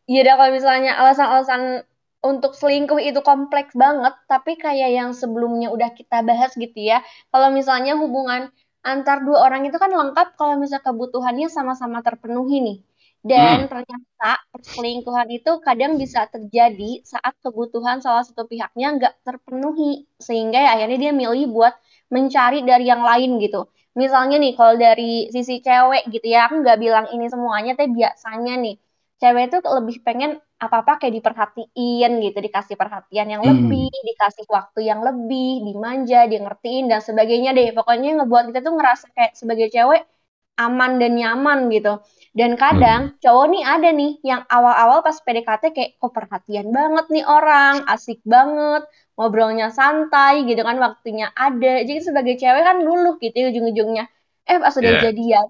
iya 0.06 0.32
kalau 0.38 0.54
misalnya 0.54 0.94
alasan-alasan 1.02 1.82
untuk 2.22 2.54
selingkuh 2.54 3.02
itu 3.02 3.18
kompleks 3.26 3.74
banget, 3.74 4.14
tapi 4.30 4.54
kayak 4.54 4.94
yang 4.94 5.10
sebelumnya 5.10 5.74
udah 5.74 5.90
kita 5.90 6.22
bahas 6.22 6.54
gitu 6.54 6.78
ya. 6.78 7.02
Kalau 7.34 7.50
misalnya 7.50 7.98
hubungan 7.98 8.54
antar 8.86 9.26
dua 9.26 9.38
orang 9.46 9.66
itu 9.68 9.76
kan 9.82 9.90
lengkap 9.90 10.38
kalau 10.38 10.54
misalnya 10.60 10.86
kebutuhannya 10.86 11.48
sama-sama 11.50 11.98
terpenuhi 12.06 12.56
nih. 12.62 12.78
Dan 13.26 13.66
hmm. 13.66 13.70
ternyata 13.72 14.30
perselingkuhan 14.54 15.28
itu 15.34 15.50
kadang 15.58 15.98
bisa 15.98 16.30
terjadi 16.30 17.02
saat 17.02 17.34
kebutuhan 17.42 17.98
salah 17.98 18.22
satu 18.22 18.46
pihaknya 18.46 18.86
nggak 18.96 19.14
terpenuhi. 19.26 20.06
Sehingga 20.22 20.58
ya 20.62 20.70
akhirnya 20.78 21.10
dia 21.10 21.12
milih 21.12 21.50
buat 21.50 21.74
mencari 22.14 22.62
dari 22.62 22.86
yang 22.86 23.02
lain 23.02 23.42
gitu. 23.42 23.66
Misalnya 23.98 24.36
nih 24.38 24.54
kalau 24.54 24.78
dari 24.78 25.26
sisi 25.34 25.58
cewek 25.58 26.06
gitu 26.14 26.26
ya, 26.28 26.46
aku 26.46 26.62
nggak 26.62 26.78
bilang 26.78 27.06
ini 27.10 27.26
semuanya, 27.26 27.74
tapi 27.74 27.90
biasanya 27.98 28.54
nih 28.62 28.76
cewek 29.18 29.42
itu 29.50 29.58
lebih 29.64 29.96
pengen 30.06 30.30
apa-apa 30.56 30.96
kayak 30.96 31.20
diperhatiin 31.20 32.10
gitu, 32.24 32.38
dikasih 32.40 32.76
perhatian 32.80 33.28
yang 33.28 33.42
hmm. 33.44 33.50
lebih, 33.52 33.92
dikasih 33.92 34.48
waktu 34.48 34.88
yang 34.88 35.04
lebih, 35.04 35.68
dimanja, 35.68 36.24
di 36.24 36.40
ngertiin 36.40 36.88
dan 36.88 37.04
sebagainya 37.04 37.52
deh. 37.52 37.76
Pokoknya 37.76 38.16
ngebuat 38.22 38.52
kita 38.52 38.64
tuh 38.64 38.72
ngerasa 38.72 39.06
kayak 39.12 39.32
sebagai 39.36 39.68
cewek 39.68 40.08
aman 40.56 40.96
dan 40.96 41.12
nyaman 41.20 41.68
gitu. 41.68 42.00
Dan 42.32 42.56
kadang 42.56 43.12
hmm. 43.12 43.20
cowok 43.20 43.46
nih 43.52 43.64
ada 43.68 43.88
nih 43.92 44.12
yang 44.24 44.40
awal-awal 44.48 45.04
pas 45.04 45.20
PDKT 45.20 45.64
kayak 45.76 45.90
kok 46.00 46.12
perhatian 46.16 46.72
banget 46.72 47.06
nih 47.12 47.24
orang, 47.28 47.84
asik 47.92 48.24
banget, 48.24 48.88
ngobrolnya 49.20 49.68
santai 49.68 50.48
gitu 50.48 50.64
kan 50.64 50.80
waktunya 50.80 51.28
ada. 51.36 51.84
Jadi 51.84 52.00
sebagai 52.00 52.40
cewek 52.40 52.64
kan 52.64 52.80
luluh 52.80 53.20
gitu 53.20 53.36
ya 53.36 53.46
ujung-ujungnya. 53.52 54.08
Eh 54.48 54.56
pas 54.56 54.72
udah 54.72 54.92
yeah. 54.96 55.04
jadian 55.04 55.46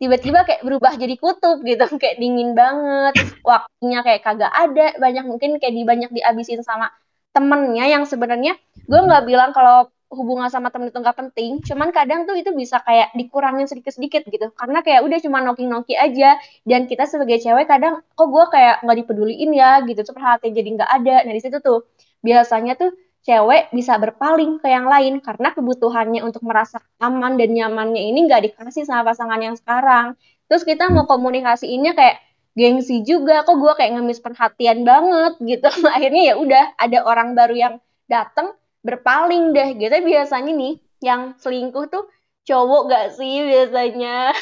tiba-tiba 0.00 0.48
kayak 0.48 0.64
berubah 0.64 0.96
jadi 0.96 1.14
kutub 1.20 1.60
gitu 1.62 1.84
kayak 2.02 2.16
dingin 2.16 2.56
banget. 2.56 3.14
Waktunya 3.44 4.00
kayak 4.00 4.20
kagak 4.24 4.52
ada 4.52 4.96
banyak 4.96 5.24
mungkin 5.28 5.60
kayak 5.60 5.74
di 5.76 5.82
banyak 5.84 6.10
dihabisin 6.10 6.64
sama 6.64 6.88
temennya 7.30 7.86
yang 7.86 8.02
sebenarnya 8.08 8.58
gue 8.90 9.00
nggak 9.06 9.22
bilang 9.28 9.54
kalau 9.54 9.86
hubungan 10.10 10.50
sama 10.50 10.74
temen 10.74 10.90
itu 10.90 10.98
nggak 10.98 11.14
penting. 11.14 11.62
Cuman 11.62 11.94
kadang 11.94 12.26
tuh 12.26 12.34
itu 12.34 12.50
bisa 12.50 12.82
kayak 12.82 13.14
dikurangin 13.14 13.70
sedikit-sedikit 13.70 14.26
gitu. 14.26 14.50
Karena 14.58 14.82
kayak 14.82 15.06
udah 15.06 15.18
cuma 15.22 15.38
noki-noki 15.44 15.94
aja. 15.94 16.34
Dan 16.66 16.90
kita 16.90 17.06
sebagai 17.06 17.38
cewek 17.38 17.70
kadang 17.70 18.02
kok 18.02 18.26
gue 18.26 18.44
kayak 18.50 18.82
nggak 18.82 18.96
dipeduliin 19.06 19.50
ya 19.54 19.84
gitu. 19.86 20.02
Tuh 20.02 20.14
perhatian 20.16 20.50
jadi 20.50 20.68
nggak 20.80 20.90
ada. 20.90 21.14
Nah 21.28 21.32
di 21.36 21.42
situ 21.44 21.62
tuh 21.62 21.86
biasanya 22.26 22.74
tuh 22.74 22.90
cewek 23.20 23.68
bisa 23.76 24.00
berpaling 24.00 24.58
ke 24.60 24.68
yang 24.72 24.88
lain 24.88 25.20
karena 25.20 25.52
kebutuhannya 25.52 26.24
untuk 26.24 26.40
merasa 26.44 26.80
aman 26.96 27.36
dan 27.36 27.52
nyamannya 27.52 28.00
ini 28.00 28.24
nggak 28.24 28.42
dikasih 28.52 28.88
sama 28.88 29.12
pasangan 29.12 29.40
yang 29.40 29.56
sekarang. 29.56 30.16
Terus 30.48 30.64
kita 30.64 30.88
mau 30.88 31.04
komunikasiinnya 31.06 31.92
kayak 31.94 32.16
gengsi 32.58 33.06
juga, 33.06 33.46
kok 33.46 33.56
gue 33.60 33.72
kayak 33.78 34.00
ngemis 34.00 34.18
perhatian 34.18 34.82
banget 34.82 35.38
gitu. 35.44 35.68
Akhirnya 35.96 36.22
ya 36.32 36.34
udah 36.40 36.64
ada 36.80 36.98
orang 37.06 37.36
baru 37.38 37.54
yang 37.54 37.74
dateng 38.08 38.56
berpaling 38.82 39.52
deh 39.52 39.76
gitu. 39.76 39.92
Biasanya 39.92 40.52
nih 40.56 40.74
yang 41.04 41.36
selingkuh 41.38 41.86
tuh 41.92 42.08
cowok 42.48 42.82
gak 42.90 43.06
sih 43.14 43.44
biasanya? 43.46 44.32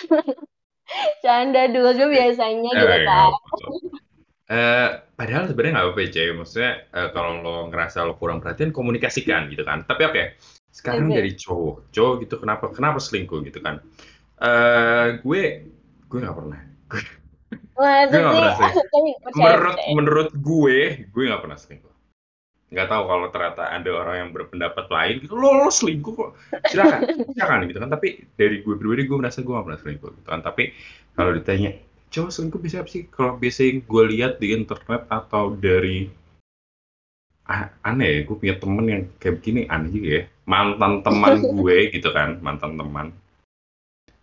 Canda 1.23 1.69
dulu 1.69 2.09
biasanya 2.09 2.71
gitu 2.73 2.97
eh, 2.97 3.05
kan. 3.05 3.31
Uh, 4.49 5.05
padahal 5.13 5.45
sebenarnya 5.45 5.73
nggak 5.77 5.87
apa-apa 5.93 6.09
ya, 6.09 6.33
Maksudnya 6.33 6.73
uh, 6.97 7.09
kalau 7.13 7.45
lo 7.45 7.57
ngerasa 7.69 8.01
lo 8.09 8.17
kurang 8.17 8.41
perhatian, 8.41 8.73
komunikasikan 8.73 9.53
gitu 9.53 9.61
kan. 9.61 9.85
Tapi 9.85 10.09
oke, 10.09 10.15
okay, 10.17 10.27
sekarang 10.73 11.13
okay. 11.13 11.17
dari 11.21 11.33
cowok, 11.37 11.93
cowok 11.93 12.15
gitu 12.25 12.35
kenapa 12.41 12.65
kenapa 12.73 12.97
selingkuh 12.97 13.45
gitu 13.45 13.61
kan? 13.61 13.85
Uh, 14.41 15.21
gue 15.21 15.69
gue 16.09 16.19
nggak 16.25 16.33
pernah. 16.33 16.61
Wah, 17.77 18.01
gue 18.09 18.19
nggak 18.25 18.35
pernah 18.41 18.55
selingkuh. 18.57 19.33
Menurut 19.37 19.77
menurut 19.93 20.31
gue, 20.33 20.79
gue 21.13 21.23
nggak 21.29 21.43
pernah 21.45 21.59
selingkuh. 21.61 21.95
Nggak 22.69 22.89
tahu 22.89 23.03
kalau 23.05 23.27
ternyata 23.29 23.65
ada 23.69 23.91
orang 23.97 24.17
yang 24.17 24.31
berpendapat 24.33 24.87
lain 24.89 25.15
gitu, 25.25 25.37
lo, 25.37 25.61
lo 25.61 25.69
selingkuh 25.69 26.13
kok. 26.17 26.31
Silakan, 26.73 27.01
silakan 27.37 27.69
gitu 27.69 27.85
kan. 27.85 27.93
Tapi 27.93 28.09
dari 28.33 28.65
gue 28.65 28.75
pribadi 28.81 29.05
gue 29.05 29.19
merasa 29.21 29.45
gue 29.45 29.53
nggak 29.53 29.67
pernah 29.69 29.81
selingkuh 29.85 30.11
gitu 30.21 30.29
kan. 30.29 30.41
Tapi 30.41 30.73
kalau 31.13 31.37
ditanya 31.37 31.77
cowok 32.09 32.31
selingkuh 32.33 32.61
bisa 32.61 32.81
apa 32.83 32.91
sih? 32.91 33.07
Kalau 33.09 33.37
biasanya 33.37 33.85
gue 33.85 34.03
lihat 34.17 34.33
di 34.41 34.57
internet 34.57 35.05
atau 35.09 35.53
dari 35.53 36.09
ah, 37.49 37.73
aneh 37.85 38.09
ya, 38.09 38.21
gue 38.29 38.37
punya 38.37 38.57
temen 38.57 38.85
yang 38.89 39.03
kayak 39.21 39.41
begini 39.41 39.69
aneh 39.69 39.91
juga 39.93 40.09
ya. 40.09 40.23
Mantan 40.49 40.93
teman 41.05 41.33
gue 41.61 41.77
gitu 41.93 42.09
kan, 42.13 42.41
mantan 42.41 42.77
teman. 42.77 43.13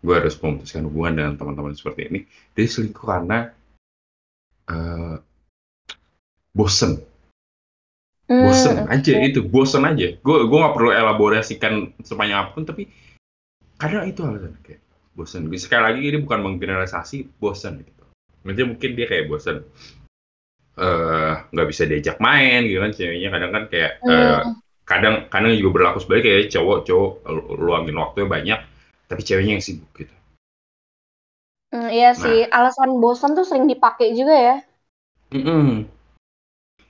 Gue 0.05 0.13
harus 0.21 0.37
memutuskan 0.37 0.85
hubungan 0.85 1.13
dengan 1.17 1.33
teman-teman 1.37 1.73
seperti 1.73 2.01
ini. 2.13 2.19
Dia 2.53 2.65
selingkuh 2.69 3.05
karena 3.05 3.49
uh, 4.69 5.17
bosen. 6.53 7.01
Bosen 8.25 8.85
hmm, 8.85 8.93
aja 8.93 9.11
okay. 9.13 9.29
itu, 9.29 9.45
bosen 9.45 9.85
aja. 9.85 10.17
Gue 10.21 10.37
gue 10.45 10.57
nggak 10.57 10.75
perlu 10.77 10.89
elaborasikan 10.93 11.93
sepanjang 12.01 12.41
apa 12.41 12.49
pun, 12.57 12.65
tapi 12.65 12.89
kadang 13.75 14.07
itu 14.07 14.23
alasan 14.23 14.55
kayak 14.63 14.84
bosan 15.15 15.47
sekali 15.55 15.81
lagi 15.81 16.01
ini 16.03 16.17
bukan 16.19 16.43
menggeneralisasi 16.43 17.39
bosan 17.39 17.81
gitu. 17.81 18.03
Nanti 18.43 18.61
mungkin 18.67 18.91
dia 18.93 19.07
kayak 19.07 19.31
bosan 19.31 19.63
eh, 20.75 21.33
nggak 21.49 21.65
uh, 21.65 21.69
bisa 21.71 21.87
diajak 21.87 22.19
main 22.19 22.67
gitu 22.67 22.83
kan 22.83 22.91
ceweknya 22.91 23.29
kadang 23.31 23.51
kan 23.55 23.63
kayak 23.71 23.91
uh, 24.03 24.43
kadang 24.85 25.15
kadang 25.31 25.55
juga 25.55 25.71
berlaku 25.81 26.03
sebaliknya 26.03 26.43
kayak 26.43 26.51
cowok 26.51 26.77
cowok 26.85 27.11
luangin 27.57 27.97
waktunya 27.97 28.27
banyak 28.27 28.59
tapi 29.07 29.21
ceweknya 29.23 29.57
yang 29.57 29.63
sibuk 29.63 29.89
gitu. 29.95 30.13
Mm, 31.73 31.89
iya 31.89 32.11
nah, 32.13 32.19
sih 32.19 32.37
alasan 32.45 32.99
bosan 32.99 33.33
tuh 33.33 33.47
sering 33.47 33.65
dipakai 33.65 34.13
juga 34.13 34.35
ya. 34.35 34.57
Mm 35.33 35.41
-mm. 35.41 35.94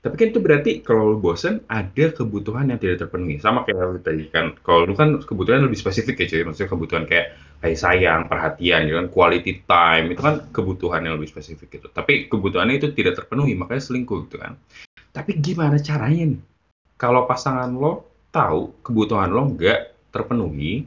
Tapi 0.06 0.22
kan 0.22 0.28
itu 0.30 0.38
berarti 0.38 0.72
kalau 0.86 1.18
lu 1.18 1.18
bosen 1.18 1.66
ada 1.66 2.14
kebutuhan 2.14 2.70
yang 2.70 2.78
tidak 2.78 3.02
terpenuhi. 3.02 3.42
Sama 3.42 3.66
kayak 3.66 3.98
lu 3.98 4.00
tadi 4.06 4.30
kan. 4.30 4.54
Kalau 4.62 4.86
lu 4.86 4.94
kan 4.94 5.18
kebutuhan 5.18 5.66
lebih 5.66 5.82
spesifik 5.82 6.22
ya 6.22 6.26
cuy. 6.30 6.42
Maksudnya 6.46 6.70
kebutuhan 6.70 7.04
kayak 7.10 7.34
kayak 7.66 7.82
sayang, 7.82 8.22
perhatian 8.30 8.86
gitu 8.86 8.96
kan, 9.02 9.10
quality 9.10 9.66
time 9.66 10.14
itu 10.14 10.22
kan 10.22 10.46
kebutuhan 10.54 11.02
yang 11.02 11.18
lebih 11.18 11.34
spesifik 11.34 11.82
gitu. 11.82 11.90
Tapi 11.90 12.30
kebutuhannya 12.30 12.78
itu 12.78 12.94
tidak 12.94 13.18
terpenuhi, 13.18 13.58
makanya 13.58 13.82
selingkuh 13.82 14.30
gitu 14.30 14.38
kan. 14.38 14.54
Tapi 15.10 15.42
gimana 15.42 15.82
caranya? 15.82 16.38
Kalau 17.02 17.26
pasangan 17.26 17.74
lo 17.74 18.06
tahu 18.30 18.86
kebutuhan 18.86 19.34
lo 19.34 19.50
nggak 19.58 20.14
terpenuhi, 20.14 20.86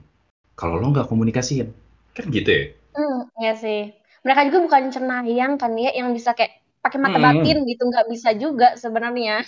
kalau 0.55 0.79
lo 0.79 0.95
nggak 0.95 1.11
komunikasiin, 1.11 1.67
kan 2.15 2.25
gitu 2.31 2.47
ya? 2.47 2.63
Hmm, 2.95 3.27
iya 3.43 3.59
sih. 3.59 3.91
Mereka 4.23 4.47
juga 4.47 4.59
bukan 4.71 4.95
cenayang 4.95 5.59
kan 5.59 5.75
ya, 5.75 5.91
yang 5.91 6.15
bisa 6.15 6.39
kayak 6.39 6.63
pakai 6.81 6.99
mata 6.99 7.19
hmm. 7.19 7.27
batin 7.27 7.59
gitu 7.67 7.83
nggak 7.87 8.07
bisa 8.09 8.33
juga 8.35 8.75
sebenarnya. 8.79 9.45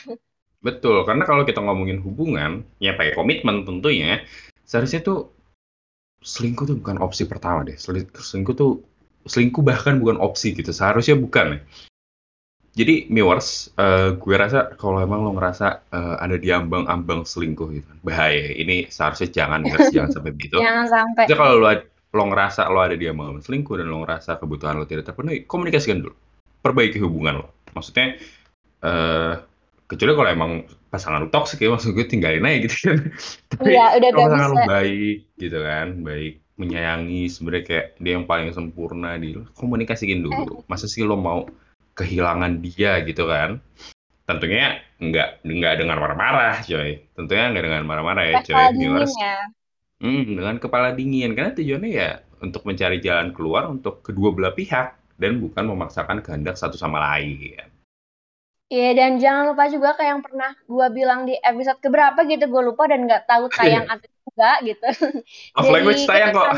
Betul, 0.60 1.08
karena 1.08 1.25
kalau 1.25 1.42
kita 1.49 1.64
ngomongin 1.64 2.04
hubungan, 2.04 2.68
ya 2.76 2.92
pakai 2.92 3.16
komitmen 3.16 3.64
tentunya, 3.64 4.20
seharusnya 4.68 5.00
tuh 5.00 5.32
selingkuh 6.20 6.68
tuh 6.68 6.76
bukan 6.76 7.00
opsi 7.00 7.25
pertama 7.25 7.64
deh. 7.64 7.80
Selingkuh 7.80 8.52
tuh 8.52 8.84
selingkuh 9.25 9.64
bahkan 9.64 9.96
bukan 9.96 10.20
opsi 10.20 10.52
gitu. 10.52 10.68
Seharusnya 10.68 11.16
bukan 11.16 11.56
ya. 11.56 11.60
jadi 12.70 13.10
viewers, 13.10 13.75
uh, 13.82 14.14
gue 14.14 14.37
rasa 14.38 14.78
kalau 14.78 15.02
emang 15.02 15.26
lo 15.26 15.34
ngerasa 15.34 15.90
uh, 15.90 16.16
ada 16.22 16.38
di 16.38 16.54
ambang-ambang 16.54 17.26
selingkuh 17.26 17.68
gitu, 17.75 17.90
bahaya. 18.04 18.52
Ini 18.54 18.87
seharusnya 18.92 19.32
jangan, 19.32 19.66
guys, 19.66 19.90
jangan 19.90 20.12
sampai 20.20 20.30
begitu. 20.37 20.60
Jangan 20.60 20.87
sampai. 20.87 21.25
Jadi 21.26 21.34
kalau 21.40 21.58
lo, 21.58 21.66
lo 22.14 22.22
ngerasa 22.30 22.70
lo 22.70 22.78
ada 22.84 22.94
di 22.94 23.10
ambang-ambang 23.10 23.42
selingkuh 23.42 23.75
dan 23.80 23.90
lo 23.90 24.06
ngerasa 24.06 24.38
kebutuhan 24.38 24.78
lo 24.78 24.87
tidak 24.87 25.08
terpenuhi, 25.08 25.49
komunikasikan 25.50 26.04
dulu, 26.04 26.14
perbaiki 26.64 26.99
hubungan 27.00 27.45
lo. 27.45 27.47
Maksudnya, 27.76 28.19
uh, 28.85 29.35
kecuali 29.90 30.12
kalau 30.19 30.31
emang 30.31 30.52
pasangan 30.93 31.23
lu 31.25 31.29
toxic 31.35 31.59
ya, 31.62 31.71
maksud 31.75 31.95
gue 31.97 32.07
tinggalin 32.07 32.45
aja 32.47 32.59
gitu 32.67 32.76
kan. 32.87 32.99
Tapi 33.52 33.71
Iya, 33.71 33.85
udah 33.99 34.11
kalau 34.11 34.26
pasangan 34.26 34.49
lu 34.52 34.59
bisa. 34.59 34.67
baik 34.67 35.17
gitu 35.38 35.59
kan, 35.62 35.88
baik 36.07 36.33
menyayangi 36.61 37.33
sebenarnya 37.33 37.64
kayak 37.69 37.87
dia 38.05 38.12
yang 38.21 38.26
paling 38.29 38.52
sempurna 38.52 39.17
di 39.17 39.33
lu, 39.37 39.43
komunikasiin 39.57 40.21
dulu. 40.21 40.64
Masa 40.69 40.87
sih 40.93 41.02
lo 41.09 41.17
mau 41.17 41.49
kehilangan 41.97 42.61
dia 42.64 43.00
gitu 43.09 43.25
kan? 43.29 43.61
Tentunya 44.29 44.79
nggak 45.00 45.43
nggak 45.47 45.75
dengan 45.81 45.97
marah-marah, 46.02 46.62
coy. 46.69 46.90
Tentunya 47.17 47.45
nggak 47.52 47.64
dengan 47.67 47.83
marah-marah 47.88 48.25
ya, 48.29 48.37
coy. 48.45 48.55
Kepala 48.55 48.73
dingin 48.76 49.11
ya. 49.19 49.37
Hmm, 50.00 50.25
dengan 50.33 50.57
kepala 50.57 50.88
dingin 50.97 51.31
karena 51.37 51.52
tujuannya 51.52 51.90
ya 51.93 52.11
untuk 52.40 52.64
mencari 52.64 53.05
jalan 53.05 53.37
keluar 53.37 53.69
untuk 53.69 54.00
kedua 54.00 54.33
belah 54.33 54.57
pihak 54.57 54.97
dan 55.21 55.37
bukan 55.37 55.69
memaksakan 55.69 56.25
kehendak 56.25 56.57
satu 56.57 56.81
sama 56.81 56.97
lain. 57.12 57.69
Iya, 58.71 58.91
dan 58.95 59.19
jangan 59.19 59.50
lupa 59.50 59.67
juga 59.67 59.99
kayak 59.99 60.11
yang 60.15 60.23
pernah 60.23 60.50
gue 60.55 60.87
bilang 60.95 61.27
di 61.27 61.35
episode 61.43 61.83
keberapa 61.83 62.23
gitu, 62.23 62.47
gue 62.47 62.62
lupa 62.65 62.87
dan 62.87 63.05
nggak 63.05 63.27
tahu 63.29 63.50
tayang 63.59 63.85
atau 63.85 64.09
enggak 64.31 64.57
gitu. 64.65 64.87
Off 65.59 65.67
Dari 65.67 65.75
language 65.75 66.03
tayang 66.07 66.31
kok. 66.33 66.49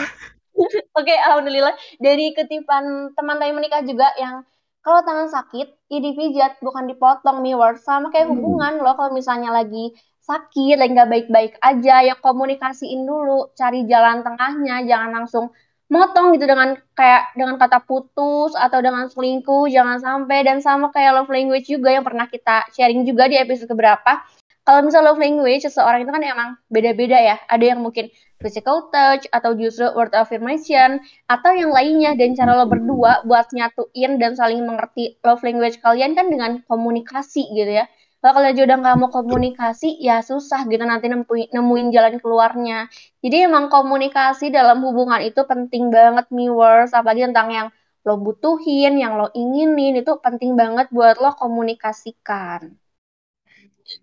oke, 1.01 1.15
alhamdulillah. 1.27 1.75
Dari 1.99 2.37
ketipan 2.37 3.17
teman 3.17 3.37
saya 3.41 3.53
menikah 3.57 3.83
juga 3.83 4.13
yang 4.21 4.45
kalau 4.83 5.01
tangan 5.07 5.31
sakit, 5.31 5.69
ya 5.89 5.99
dipijat, 6.03 6.53
bukan 6.61 6.91
dipotong, 6.91 7.41
viewers. 7.41 7.81
Sama 7.87 8.11
kayak 8.11 8.29
hubungan 8.29 8.83
loh, 8.83 8.99
kalau 8.99 9.15
misalnya 9.15 9.55
lagi 9.55 9.95
sakit, 10.21 10.75
lagi 10.77 10.93
nggak 10.93 11.11
baik-baik 11.11 11.55
aja, 11.63 12.03
ya 12.03 12.15
komunikasiin 12.19 13.07
dulu, 13.07 13.55
cari 13.55 13.87
jalan 13.87 14.27
tengahnya, 14.27 14.83
jangan 14.85 15.23
langsung 15.23 15.55
motong 15.93 16.33
gitu 16.33 16.49
dengan 16.49 16.73
kayak 16.97 17.37
dengan 17.37 17.61
kata 17.61 17.85
putus 17.85 18.57
atau 18.57 18.81
dengan 18.81 19.13
selingkuh 19.13 19.69
jangan 19.69 20.01
sampai. 20.01 20.41
Dan 20.41 20.65
sama 20.65 20.89
kayak 20.89 21.21
love 21.21 21.29
language 21.29 21.69
juga 21.69 21.93
yang 21.93 22.01
pernah 22.01 22.25
kita 22.25 22.65
sharing 22.73 23.05
juga 23.05 23.29
di 23.29 23.37
episode 23.37 23.69
keberapa. 23.69 24.25
Kalau 24.65 24.81
misalnya 24.81 25.13
love 25.13 25.21
language 25.21 25.69
seseorang 25.69 26.09
itu 26.09 26.11
kan 26.15 26.23
emang 26.25 26.49
beda-beda 26.73 27.19
ya. 27.21 27.37
Ada 27.53 27.77
yang 27.77 27.85
mungkin 27.85 28.09
physical 28.41 28.89
touch 28.89 29.29
atau 29.29 29.53
justru 29.53 29.85
word 29.93 30.17
affirmation 30.17 31.05
atau 31.29 31.53
yang 31.53 31.69
lainnya. 31.69 32.17
Dan 32.17 32.33
cara 32.33 32.57
lo 32.57 32.65
berdua 32.65 33.21
buat 33.29 33.53
nyatuin 33.53 34.17
dan 34.17 34.33
saling 34.33 34.65
mengerti 34.65 35.21
love 35.21 35.45
language 35.45 35.77
kalian 35.85 36.17
kan 36.17 36.33
dengan 36.33 36.65
komunikasi 36.65 37.53
gitu 37.53 37.85
ya 37.85 37.87
kalau 38.23 38.39
kalian 38.39 38.55
udah 38.55 38.77
nggak 38.87 38.97
mau 39.03 39.11
komunikasi, 39.11 39.99
ya 39.99 40.23
susah 40.23 40.63
gitu 40.71 40.87
nanti 40.87 41.11
nemuin, 41.11 41.51
nemuin 41.51 41.89
jalan 41.91 42.23
keluarnya. 42.23 42.87
Jadi 43.19 43.51
emang 43.51 43.67
komunikasi 43.67 44.55
dalam 44.55 44.79
hubungan 44.87 45.19
itu 45.27 45.43
penting 45.43 45.91
banget, 45.91 46.31
viewers. 46.31 46.95
Apalagi 46.95 47.27
tentang 47.27 47.51
yang 47.51 47.69
lo 48.07 48.15
butuhin, 48.23 48.95
yang 48.95 49.19
lo 49.19 49.27
inginin, 49.35 49.99
itu 49.99 50.15
penting 50.23 50.55
banget 50.55 50.87
buat 50.95 51.19
lo 51.19 51.35
komunikasikan. 51.35 52.71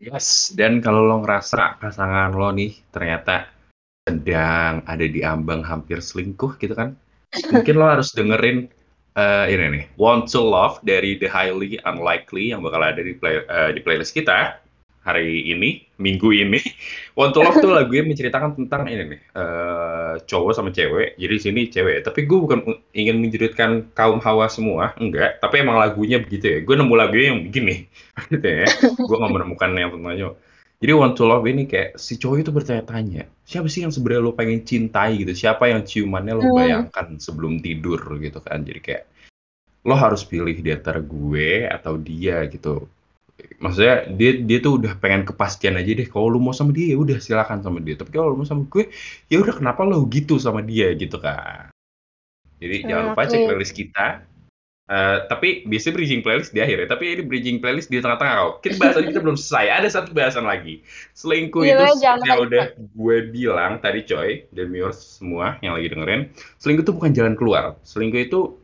Yes, 0.04 0.52
dan 0.52 0.84
kalau 0.84 1.08
lo 1.08 1.24
ngerasa 1.24 1.80
pasangan 1.80 2.36
lo 2.36 2.52
nih 2.52 2.76
ternyata 2.92 3.48
sedang 4.04 4.84
ada 4.84 5.06
di 5.08 5.24
ambang 5.24 5.64
hampir 5.64 6.04
selingkuh 6.04 6.60
gitu 6.60 6.76
kan, 6.76 7.00
mungkin 7.56 7.80
lo 7.80 7.88
harus 7.88 8.12
dengerin 8.12 8.68
uh, 9.16 9.46
ini 9.50 9.66
nih, 9.74 9.84
Want 9.98 10.30
to 10.34 10.42
Love 10.44 10.84
dari 10.86 11.18
The 11.18 11.30
Highly 11.32 11.80
Unlikely 11.86 12.54
yang 12.54 12.62
bakal 12.62 12.84
ada 12.84 13.02
di 13.02 13.16
play, 13.16 13.42
uh, 13.48 13.72
di 13.74 13.80
playlist 13.82 14.14
kita 14.14 14.60
hari 15.00 15.48
ini, 15.50 15.88
minggu 15.98 16.30
ini. 16.36 16.60
Want 17.18 17.34
to 17.34 17.42
Love 17.42 17.64
tuh 17.64 17.72
lagunya 17.74 18.06
menceritakan 18.06 18.60
tentang 18.60 18.86
ini 18.92 19.18
nih, 19.18 19.22
uh, 19.34 20.22
cowok 20.28 20.52
sama 20.54 20.70
cewek. 20.70 21.18
Jadi 21.18 21.36
sini 21.40 21.62
cewek, 21.72 22.06
tapi 22.06 22.28
gue 22.30 22.38
bukan 22.38 22.60
ingin 22.94 23.18
menjeritkan 23.18 23.90
kaum 23.96 24.22
hawa 24.22 24.52
semua, 24.52 24.94
enggak. 25.00 25.40
Tapi 25.42 25.64
emang 25.64 25.80
lagunya 25.80 26.22
begitu 26.22 26.46
ya. 26.46 26.60
Gue 26.62 26.76
nemu 26.78 26.94
lagunya 26.94 27.34
yang 27.34 27.42
begini, 27.48 27.88
gitu 28.32 28.48
ya. 28.48 28.68
gue 28.84 29.18
nggak 29.18 29.34
menemukan 29.34 29.70
yang 29.74 29.92
tentangnya. 29.96 30.36
Jadi 30.80 30.96
Want 30.96 31.20
to 31.20 31.28
Love 31.28 31.44
ini 31.52 31.68
kayak 31.68 32.00
si 32.00 32.16
cowok 32.16 32.38
itu 32.40 32.52
bertanya-tanya, 32.56 33.28
siapa 33.44 33.68
sih 33.68 33.84
yang 33.84 33.92
sebenarnya 33.92 34.24
lo 34.24 34.32
pengen 34.32 34.64
cintai 34.64 35.20
gitu? 35.20 35.36
Siapa 35.36 35.68
yang 35.68 35.84
ciumannya 35.84 36.40
lo 36.40 36.56
bayangkan 36.56 37.20
sebelum 37.20 37.60
tidur 37.60 38.00
gitu 38.16 38.40
kan? 38.40 38.64
Jadi 38.64 38.80
kayak 38.80 39.04
lo 39.84 40.00
harus 40.00 40.24
pilih 40.24 40.56
di 40.56 40.72
antara 40.72 41.04
gue 41.04 41.68
atau 41.68 42.00
dia 42.00 42.48
gitu. 42.48 42.88
Maksudnya 43.60 44.08
dia 44.08 44.40
dia 44.40 44.60
tuh 44.64 44.80
udah 44.80 44.96
pengen 44.96 45.28
kepastian 45.28 45.76
aja 45.76 45.92
deh. 45.92 46.08
Kalau 46.08 46.32
lo 46.32 46.40
mau 46.40 46.56
sama 46.56 46.72
dia 46.72 46.96
ya 46.96 46.98
udah 47.00 47.20
silakan 47.20 47.60
sama 47.60 47.84
dia. 47.84 48.00
Tapi 48.00 48.16
kalau 48.16 48.32
lo 48.32 48.40
mau 48.40 48.48
sama 48.48 48.64
gue 48.64 48.88
ya 49.28 49.36
udah 49.44 49.60
kenapa 49.60 49.84
lo 49.84 50.08
gitu 50.08 50.40
sama 50.40 50.64
dia 50.64 50.96
gitu 50.96 51.20
kan? 51.20 51.68
Jadi 52.60 52.88
jangan 52.88 53.12
lupa 53.12 53.28
cek 53.28 53.40
playlist 53.52 53.76
kita 53.76 54.24
Uh, 54.90 55.22
tapi 55.30 55.70
biasanya 55.70 56.02
bridging 56.02 56.26
playlist 56.26 56.50
di 56.50 56.66
akhir 56.66 56.82
ya. 56.82 56.88
Tapi 56.90 57.14
ini 57.14 57.22
bridging 57.22 57.62
playlist 57.62 57.94
di 57.94 58.02
tengah-tengah 58.02 58.36
kok. 58.42 58.54
Kita 58.66 58.76
bahasan 58.82 59.06
kita 59.06 59.20
belum 59.22 59.38
selesai. 59.38 59.66
Ada 59.70 59.88
satu 60.02 60.18
bahasan 60.18 60.50
lagi. 60.50 60.82
Selingkuh 61.14 61.62
Iya, 61.62 61.94
itu 61.94 62.02
yang 62.02 62.18
lupa. 62.18 62.34
udah 62.50 62.66
gue 62.74 63.18
bilang 63.30 63.78
tadi 63.86 64.02
coy, 64.10 64.50
dan 64.50 64.74
viewers 64.74 65.22
semua 65.22 65.62
yang 65.62 65.78
lagi 65.78 65.94
dengerin, 65.94 66.34
selingkuh 66.58 66.90
itu 66.90 66.94
bukan 66.98 67.14
jalan 67.14 67.38
keluar. 67.38 67.78
Selingkuh 67.86 68.18
itu 68.18 68.58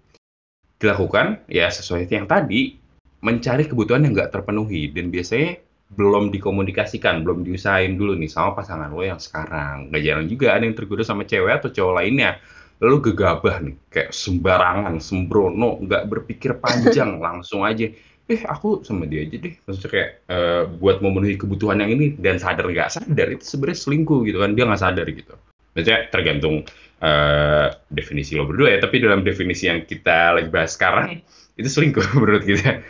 dilakukan 0.81 1.45
ya 1.45 1.69
sesuai 1.69 2.09
yang 2.09 2.25
tadi 2.25 2.81
mencari 3.21 3.69
kebutuhan 3.69 4.03
yang 4.03 4.17
nggak 4.17 4.33
terpenuhi 4.33 4.89
dan 4.91 5.13
biasanya 5.13 5.61
belum 5.93 6.33
dikomunikasikan, 6.33 7.21
belum 7.21 7.45
diusahain 7.45 7.93
dulu 7.93 8.17
nih 8.17 8.29
sama 8.29 8.57
pasangan 8.57 8.89
lo 8.89 9.05
yang 9.05 9.21
sekarang. 9.21 9.93
Gak 9.93 10.01
jarang 10.01 10.25
juga 10.25 10.57
ada 10.57 10.65
yang 10.65 10.73
tergoda 10.73 11.05
sama 11.05 11.23
cewek 11.29 11.61
atau 11.61 11.69
cowok 11.69 11.93
lainnya 12.01 12.41
lalu 12.83 13.11
gegabah 13.11 13.63
nih 13.63 13.75
kayak 13.87 14.11
sembarangan 14.11 14.99
sembrono 14.99 15.79
nggak 15.83 16.03
berpikir 16.11 16.59
panjang 16.59 17.19
langsung 17.25 17.63
aja. 17.63 17.87
Eh 18.25 18.41
aku 18.41 18.81
sama 18.81 19.05
dia 19.05 19.21
aja 19.21 19.37
deh. 19.37 19.53
Maksudnya 19.69 19.89
kayak 19.93 20.09
uh, 20.27 20.63
buat 20.81 20.97
memenuhi 20.99 21.37
kebutuhan 21.37 21.77
yang 21.77 21.93
ini 21.93 22.17
dan 22.17 22.41
sadar 22.41 22.65
nggak 22.65 22.89
sadar 22.89 23.27
itu 23.29 23.45
sebenarnya 23.45 23.79
selingkuh 23.85 24.19
gitu 24.25 24.41
kan 24.41 24.57
dia 24.57 24.65
nggak 24.65 24.81
sadar 24.81 25.05
gitu. 25.07 25.33
Maksudnya 25.77 25.99
tergantung 26.09 26.65
uh, 27.05 27.67
definisi 27.93 28.33
lo 28.33 28.49
berdua 28.49 28.75
ya 28.75 28.79
tapi 28.81 28.97
dalam 28.97 29.21
definisi 29.21 29.69
yang 29.69 29.85
kita 29.85 30.41
lagi 30.41 30.49
bahas 30.49 30.73
sekarang 30.73 31.21
itu 31.55 31.69
selingkuh 31.69 32.01
menurut 32.17 32.43
kita. 32.43 32.81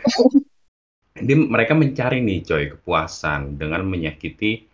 Dia 1.16 1.36
mereka 1.36 1.72
mencari 1.76 2.24
nih 2.24 2.44
coy 2.44 2.64
kepuasan 2.76 3.60
dengan 3.60 3.84
menyakiti 3.84 4.64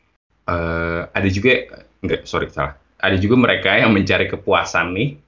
uh, 0.46 1.10
ada 1.10 1.28
juga 1.30 1.82
enggak 2.02 2.26
sorry 2.26 2.50
salah 2.50 2.81
ada 3.02 3.16
juga 3.18 3.34
mereka 3.34 3.74
yang 3.74 3.90
mencari 3.90 4.30
kepuasan 4.30 4.94
nih 4.94 5.18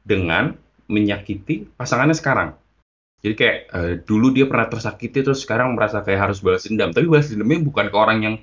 dengan 0.00 0.56
menyakiti 0.88 1.68
pasangannya 1.76 2.16
sekarang. 2.16 2.56
Jadi 3.24 3.34
kayak 3.36 3.58
uh, 3.72 3.92
dulu 4.04 4.32
dia 4.32 4.44
pernah 4.44 4.68
tersakiti 4.68 5.24
terus 5.24 5.44
sekarang 5.44 5.76
merasa 5.76 6.04
kayak 6.04 6.28
harus 6.28 6.40
balas 6.40 6.64
dendam. 6.64 6.92
Tapi 6.92 7.08
balas 7.08 7.28
dendamnya 7.32 7.60
bukan 7.64 7.88
ke 7.88 7.96
orang 7.96 8.18
yang 8.20 8.34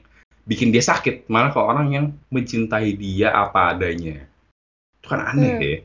bikin 0.45 0.73
dia 0.73 0.81
sakit, 0.81 1.29
malah 1.29 1.53
ke 1.53 1.61
orang 1.61 1.87
yang 1.93 2.05
mencintai 2.33 2.97
dia 2.97 3.29
apa 3.29 3.77
adanya. 3.77 4.25
Itu 5.01 5.07
kan 5.09 5.21
aneh 5.21 5.53
hmm. 5.53 5.61
ya. 5.61 5.77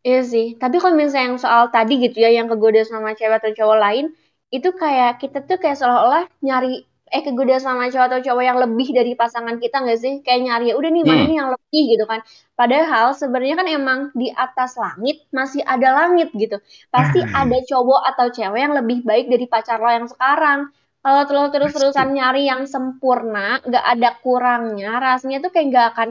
Iya 0.00 0.20
sih. 0.24 0.46
Tapi 0.56 0.80
kalau 0.80 0.94
misalnya 0.96 1.34
yang 1.34 1.38
soal 1.42 1.68
tadi 1.74 2.00
gitu 2.00 2.22
ya, 2.22 2.30
yang 2.32 2.46
kegoda 2.46 2.86
sama 2.86 3.12
cewek 3.18 3.42
atau 3.42 3.52
cowok 3.52 3.78
lain, 3.82 4.06
itu 4.50 4.70
kayak 4.74 5.22
kita 5.22 5.44
tuh 5.46 5.58
kayak 5.58 5.76
seolah-olah 5.78 6.26
nyari 6.42 6.86
eh 7.14 7.22
kegoda 7.26 7.56
sama 7.66 7.90
cowok 7.92 8.06
atau 8.10 8.20
cowok 8.26 8.44
yang 8.48 8.58
lebih 8.64 8.88
dari 8.98 9.12
pasangan 9.20 9.56
kita 9.62 9.76
nggak 9.84 9.98
sih? 10.04 10.12
Kayak 10.24 10.40
nyari 10.46 10.64
ya 10.70 10.74
udah 10.80 10.90
nih 10.94 11.04
mana 11.10 11.22
Hmm. 11.22 11.28
nih 11.28 11.36
yang 11.40 11.50
lebih 11.54 11.82
gitu 11.96 12.04
kan. 12.10 12.20
Padahal 12.58 13.06
sebenarnya 13.20 13.56
kan 13.60 13.68
emang 13.78 14.00
di 14.20 14.26
atas 14.44 14.70
langit 14.82 15.16
masih 15.38 15.62
ada 15.66 15.88
langit 15.98 16.28
gitu. 16.42 16.56
Pasti 16.94 17.18
ada 17.40 17.56
cowok 17.70 18.00
atau 18.14 18.26
cewek 18.36 18.60
yang 18.64 18.74
lebih 18.78 18.98
baik 19.08 19.26
dari 19.32 19.46
pacar 19.50 19.76
lo 19.82 19.90
yang 19.90 20.08
sekarang. 20.12 20.60
Kalau 21.04 21.22
terus 21.28 21.48
terus-terusan 21.54 22.08
nyari 22.16 22.42
yang 22.50 22.62
sempurna, 22.68 23.58
nggak 23.64 23.84
ada 23.92 24.08
kurangnya, 24.22 24.90
rasanya 25.00 25.36
tuh 25.44 25.50
kayak 25.54 25.66
nggak 25.72 25.86
akan 25.96 26.08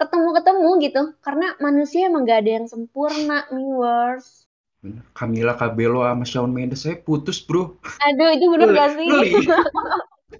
ketemu-ketemu 0.00 0.68
gitu. 0.84 1.02
Karena 1.24 1.46
manusia 1.62 2.00
emang 2.10 2.22
nggak 2.26 2.38
ada 2.42 2.50
yang 2.58 2.66
sempurna, 2.72 3.46
viewers. 3.54 4.26
Camila 5.16 5.54
Cabello 5.60 6.02
sama 6.02 6.24
Shawn 6.30 6.50
Mendes 6.56 6.82
saya 6.84 6.96
putus 7.06 7.38
bro. 7.46 7.62
Aduh, 8.06 8.28
itu 8.36 8.44
bener 8.52 8.68
gak 8.76 8.90
sih? 8.98 9.12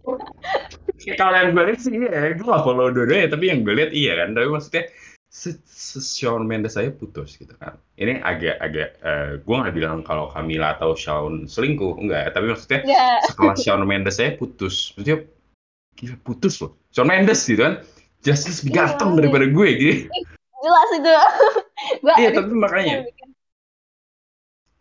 Ya, 1.03 1.19
kalau 1.19 1.35
yang 1.35 1.51
gue 1.51 1.65
lihat 1.67 1.81
sih 1.83 1.91
iya, 1.99 2.31
gue 2.39 2.47
gak 2.47 2.63
follow 2.63 2.87
dua-duanya, 2.95 3.35
tapi 3.35 3.51
yang 3.51 3.67
gue 3.67 3.75
lihat 3.75 3.91
iya 3.91 4.23
kan. 4.23 4.39
Tapi 4.39 4.47
maksudnya 4.55 4.87
se- 5.27 5.59
se- 5.67 5.99
Shawn 5.99 6.47
Mendes 6.47 6.79
saya 6.79 6.95
putus 6.95 7.35
gitu 7.35 7.59
kan. 7.59 7.75
Ini 7.99 8.23
agak-agak, 8.23 8.89
eh, 9.03 9.31
gue 9.43 9.55
gak 9.67 9.75
bilang 9.75 10.07
kalau 10.07 10.31
Camila 10.31 10.79
atau 10.79 10.95
Shawn 10.95 11.51
selingkuh, 11.51 11.99
enggak. 11.99 12.31
Tapi 12.39 12.55
maksudnya 12.55 12.87
Nggak. 12.87 13.19
setelah 13.35 13.55
Shawn 13.59 13.83
Mendes 13.83 14.15
saya 14.15 14.39
putus, 14.39 14.95
maksudnya 14.95 15.27
gila 15.99 16.17
putus 16.23 16.63
loh. 16.63 16.79
Shawn 16.95 17.11
Mendes 17.11 17.43
gitu 17.51 17.67
kan, 17.67 17.83
justice 18.23 18.63
lebih 18.63 18.73
ganteng 18.79 19.11
iya. 19.11 19.17
daripada 19.27 19.47
gue 19.51 19.69
gitu. 19.75 19.95
Jelas 20.63 20.89
itu. 21.03 21.13
Gua 21.99 22.15
Iya, 22.15 22.31
tapi 22.31 22.53
makanya. 22.55 22.97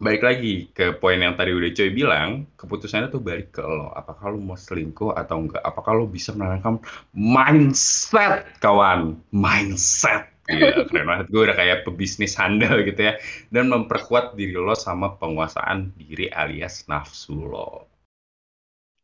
Balik 0.02 0.26
lagi 0.26 0.74
ke 0.74 0.98
poin 0.98 1.22
yang 1.22 1.38
tadi 1.38 1.54
udah 1.54 1.70
Coy 1.78 1.90
bilang, 1.94 2.50
keputusannya 2.58 3.14
tuh 3.14 3.22
balik 3.22 3.54
ke 3.54 3.62
lo. 3.62 3.94
Apakah 3.94 4.34
lo 4.34 4.42
mau 4.42 4.58
selingkuh 4.58 5.14
atau 5.14 5.46
enggak? 5.46 5.62
Apakah 5.62 5.94
lo 5.94 6.10
bisa 6.10 6.34
menanamkan 6.34 6.82
mindset, 7.14 8.50
kawan? 8.58 9.22
Mindset. 9.30 10.26
Gila, 10.50 10.74
keren 10.90 11.06
banget. 11.06 11.26
Gue 11.30 11.42
udah 11.46 11.54
kayak 11.54 11.86
pebisnis 11.86 12.34
handal 12.34 12.82
gitu 12.82 13.14
ya. 13.14 13.14
Dan 13.54 13.70
memperkuat 13.70 14.34
diri 14.34 14.58
lo 14.58 14.74
sama 14.74 15.14
penguasaan 15.22 15.94
diri 15.94 16.34
alias 16.34 16.90
nafsu 16.90 17.38
lo. 17.38 17.90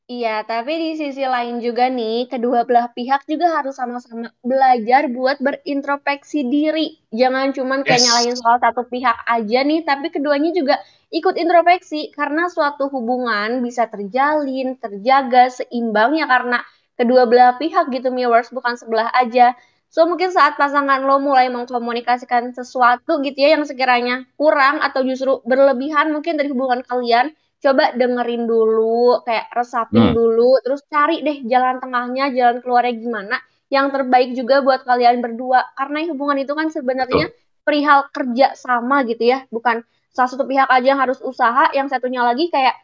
Iya, 0.08 0.48
tapi 0.48 0.72
di 0.80 0.90
sisi 0.96 1.28
lain 1.28 1.60
juga 1.60 1.92
nih, 1.92 2.32
kedua 2.32 2.64
belah 2.64 2.88
pihak 2.96 3.28
juga 3.28 3.60
harus 3.60 3.76
sama-sama 3.76 4.32
belajar 4.40 5.12
buat 5.12 5.36
berintrospeksi 5.44 6.48
diri. 6.48 6.96
Jangan 7.12 7.52
cuman 7.52 7.84
kayak 7.84 8.00
yes. 8.00 8.06
nyalahin 8.08 8.36
soal 8.40 8.56
satu 8.64 8.88
pihak 8.88 9.18
aja 9.28 9.60
nih, 9.68 9.84
tapi 9.84 10.08
keduanya 10.08 10.56
juga 10.56 10.80
ikut 11.12 11.36
introspeksi 11.36 12.16
karena 12.16 12.48
suatu 12.48 12.88
hubungan 12.88 13.60
bisa 13.60 13.92
terjalin, 13.92 14.80
terjaga, 14.80 15.52
seimbang 15.52 16.16
ya 16.16 16.24
karena 16.24 16.64
kedua 16.96 17.28
belah 17.28 17.60
pihak 17.60 17.92
gitu, 17.92 18.08
viewers, 18.08 18.48
bukan 18.56 18.80
sebelah 18.80 19.12
aja. 19.12 19.60
So 19.92 20.08
mungkin 20.08 20.32
saat 20.32 20.56
pasangan 20.56 21.04
lo 21.04 21.20
mulai 21.20 21.52
mengkomunikasikan 21.52 22.56
sesuatu 22.56 23.20
gitu 23.28 23.40
ya 23.44 23.60
yang 23.60 23.68
sekiranya 23.68 24.24
kurang 24.40 24.80
atau 24.80 25.04
justru 25.04 25.44
berlebihan 25.44 26.16
mungkin 26.16 26.40
dari 26.40 26.48
hubungan 26.48 26.80
kalian, 26.88 27.36
coba 27.58 27.94
dengerin 27.98 28.46
dulu, 28.46 29.26
kayak 29.26 29.50
resapin 29.54 30.14
hmm. 30.14 30.16
dulu, 30.16 30.62
terus 30.62 30.86
cari 30.86 31.26
deh 31.26 31.42
jalan 31.50 31.82
tengahnya, 31.82 32.30
jalan 32.34 32.58
keluarnya 32.62 32.94
gimana, 32.98 33.38
yang 33.74 33.90
terbaik 33.90 34.38
juga 34.38 34.62
buat 34.62 34.86
kalian 34.86 35.20
berdua. 35.20 35.66
Karena 35.74 36.06
hubungan 36.14 36.38
itu 36.38 36.54
kan 36.54 36.70
sebenarnya 36.70 37.34
perihal 37.66 38.08
kerja 38.14 38.54
sama 38.54 39.04
gitu 39.10 39.26
ya, 39.26 39.44
bukan 39.50 39.82
salah 40.14 40.30
satu 40.30 40.46
pihak 40.46 40.70
aja 40.70 40.88
yang 40.96 41.02
harus 41.02 41.20
usaha, 41.22 41.74
yang 41.74 41.90
satunya 41.90 42.22
lagi 42.22 42.50
kayak 42.54 42.78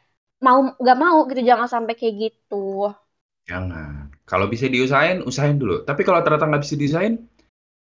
mau 0.43 0.73
nggak 0.75 0.99
mau 0.99 1.23
gitu, 1.29 1.41
jangan 1.45 1.69
sampai 1.69 1.93
kayak 1.93 2.29
gitu. 2.29 2.91
Jangan. 3.47 4.09
Kalau 4.23 4.47
bisa 4.47 4.71
diusahain, 4.71 5.21
usahain 5.23 5.59
dulu. 5.59 5.83
Tapi 5.83 6.01
kalau 6.01 6.23
ternyata 6.23 6.47
nggak 6.47 6.63
bisa 6.63 6.75
diusahain, 6.79 7.15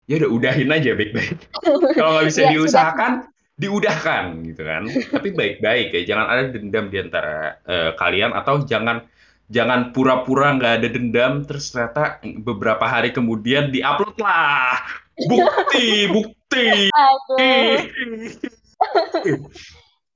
ya 0.08 0.18
udah 0.18 0.30
udahin 0.32 0.68
aja 0.72 0.90
baik-baik. 0.96 1.38
kalau 1.98 2.10
nggak 2.18 2.26
bisa 2.28 2.42
ya, 2.48 2.50
diusahakan, 2.56 3.12
diudahkan 3.60 4.40
gitu 4.48 4.62
kan. 4.64 4.88
Tapi 4.88 5.28
baik-baik 5.36 5.92
ya, 5.92 6.00
jangan 6.08 6.26
ada 6.32 6.42
dendam 6.48 6.88
di 6.88 6.96
antara 6.96 7.60
uh, 7.68 7.92
kalian 8.00 8.32
atau 8.32 8.64
jangan 8.64 9.04
jangan 9.52 9.92
pura-pura 9.92 10.56
nggak 10.56 10.74
ada 10.80 10.88
dendam 10.88 11.44
terus 11.44 11.74
ternyata 11.74 12.22
beberapa 12.40 12.88
hari 12.88 13.12
kemudian 13.12 13.68
diupload 13.68 14.16
lah. 14.16 14.80
Bukti, 15.28 16.08
bukti. 16.16 16.88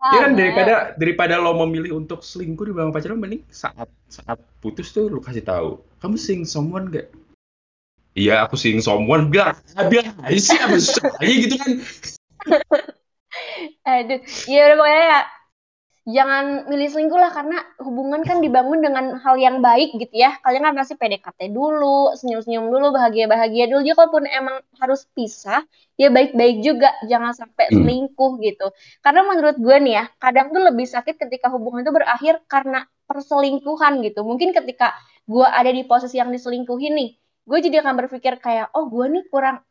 ya 0.04 0.18
kan 0.28 0.32
daripada 0.36 0.92
daripada 1.00 1.40
lo 1.40 1.56
memilih 1.64 1.96
untuk 1.96 2.20
selingkuh 2.20 2.68
di 2.68 2.72
belakang 2.76 2.92
pacaran 2.92 3.16
mending 3.16 3.40
saat 3.48 3.88
saat 4.12 4.36
putus 4.60 4.92
tuh 4.92 5.08
lo 5.08 5.20
kasih 5.20 5.40
tahu 5.40 5.80
kamu 6.04 6.16
sing 6.20 6.44
someone 6.44 6.92
gak 6.92 7.08
iya 8.12 8.44
aku 8.44 8.60
sing 8.60 8.84
someone 8.84 9.32
biar 9.32 9.56
biar 9.88 10.12
sih 10.36 10.60
apa 10.60 10.76
gitu 11.24 11.56
kan 11.56 11.72
Aduh, 13.84 14.20
ya 14.48 14.60
udah 14.68 14.76
pokoknya 14.78 15.04
ya 15.04 15.20
jangan 16.04 16.68
milih 16.68 16.88
selingkuh 16.92 17.16
lah 17.16 17.32
karena 17.32 17.64
hubungan 17.80 18.20
kan 18.28 18.44
dibangun 18.44 18.84
dengan 18.84 19.16
hal 19.24 19.40
yang 19.40 19.64
baik 19.64 19.96
gitu 19.96 20.12
ya. 20.12 20.36
Kalian 20.44 20.68
kan 20.68 20.74
pasti 20.76 20.94
PDKT 21.00 21.48
dulu, 21.48 22.12
senyum-senyum 22.20 22.68
dulu, 22.68 22.92
bahagia-bahagia 22.92 23.72
dulu. 23.72 23.80
Jadi 23.80 23.96
kalaupun 23.96 24.24
emang 24.28 24.60
harus 24.76 25.08
pisah, 25.16 25.64
ya 25.96 26.12
baik-baik 26.12 26.60
juga, 26.60 26.92
jangan 27.08 27.32
sampai 27.32 27.72
hmm. 27.72 27.76
selingkuh 27.80 28.32
gitu. 28.44 28.66
Karena 29.00 29.20
menurut 29.24 29.56
gue 29.56 29.76
nih 29.80 29.94
ya, 29.96 30.04
kadang 30.20 30.52
tuh 30.52 30.60
lebih 30.60 30.84
sakit 30.84 31.16
ketika 31.16 31.48
hubungan 31.48 31.88
itu 31.88 31.92
berakhir 31.96 32.44
karena 32.52 32.84
perselingkuhan 33.08 34.04
gitu. 34.04 34.20
Mungkin 34.28 34.52
ketika 34.52 34.92
gue 35.24 35.46
ada 35.48 35.72
di 35.72 35.88
posisi 35.88 36.20
yang 36.20 36.28
diselingkuhin 36.28 36.92
nih, 37.00 37.10
gue 37.48 37.58
jadi 37.64 37.80
akan 37.80 37.94
berpikir 38.04 38.36
kayak, 38.44 38.76
oh 38.76 38.92
gue 38.92 39.08
nih 39.08 39.24
kurang 39.32 39.64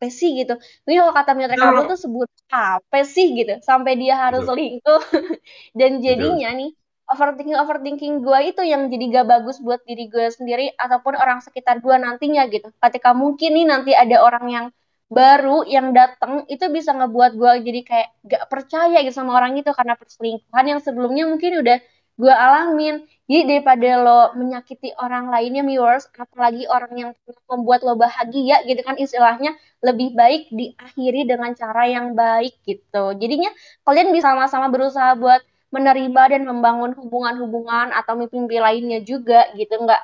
apa 0.00 0.08
sih 0.08 0.32
gitu. 0.40 0.56
Ini 0.88 0.96
kalau 0.96 1.12
kata 1.12 1.30
Miotre 1.36 1.60
kamu 1.60 1.92
tuh 1.92 1.98
sebut 2.00 2.28
apa 2.48 2.98
sih 3.04 3.36
gitu 3.36 3.60
sampai 3.60 4.00
dia 4.00 4.16
harus 4.16 4.48
Betul. 4.48 4.56
selingkuh 4.56 5.02
dan 5.78 6.00
jadinya 6.00 6.48
Betul. 6.48 6.58
nih 6.64 6.70
overthinking 7.12 7.58
overthinking 7.60 8.14
gue 8.24 8.38
itu 8.48 8.62
yang 8.64 8.88
jadi 8.88 9.04
gak 9.20 9.26
bagus 9.28 9.60
buat 9.60 9.84
diri 9.84 10.08
gue 10.08 10.32
sendiri 10.32 10.72
ataupun 10.72 11.20
orang 11.20 11.44
sekitar 11.44 11.84
gue 11.84 11.92
nantinya 12.00 12.48
gitu. 12.48 12.72
Ketika 12.80 13.12
mungkin 13.12 13.52
nih 13.60 13.66
nanti 13.68 13.92
ada 13.92 14.24
orang 14.24 14.46
yang 14.48 14.66
baru 15.12 15.68
yang 15.68 15.92
datang 15.92 16.48
itu 16.48 16.64
bisa 16.72 16.96
ngebuat 16.96 17.36
gue 17.36 17.52
jadi 17.66 17.80
kayak 17.84 18.08
gak 18.24 18.44
percaya 18.48 19.04
gitu 19.04 19.12
sama 19.20 19.36
orang 19.36 19.52
itu 19.60 19.68
karena 19.76 20.00
perselingkuhan 20.00 20.64
yang 20.64 20.80
sebelumnya 20.80 21.28
mungkin 21.28 21.60
udah 21.60 21.76
gue 22.20 22.28
alamin. 22.28 23.08
Jadi 23.30 23.42
daripada 23.46 23.88
lo 24.02 24.20
menyakiti 24.36 24.90
orang 24.98 25.30
lainnya 25.30 25.62
viewers, 25.62 26.04
apalagi 26.18 26.66
orang 26.66 26.92
yang 26.98 27.10
membuat 27.48 27.80
lo 27.86 27.94
bahagia 27.96 28.60
gitu 28.66 28.82
kan 28.82 28.98
istilahnya, 28.98 29.54
lebih 29.80 30.12
baik 30.12 30.50
diakhiri 30.50 31.24
dengan 31.24 31.54
cara 31.56 31.86
yang 31.88 32.12
baik 32.12 32.58
gitu. 32.66 33.16
Jadinya 33.16 33.48
kalian 33.86 34.12
bisa 34.12 34.34
sama-sama 34.34 34.66
berusaha 34.68 35.14
buat 35.16 35.40
menerima 35.70 36.22
dan 36.36 36.42
membangun 36.42 36.92
hubungan-hubungan 36.98 37.94
atau 37.94 38.18
mimpi-mimpi 38.18 38.58
lainnya 38.58 38.98
juga 39.06 39.46
gitu, 39.54 39.78
nggak 39.78 40.02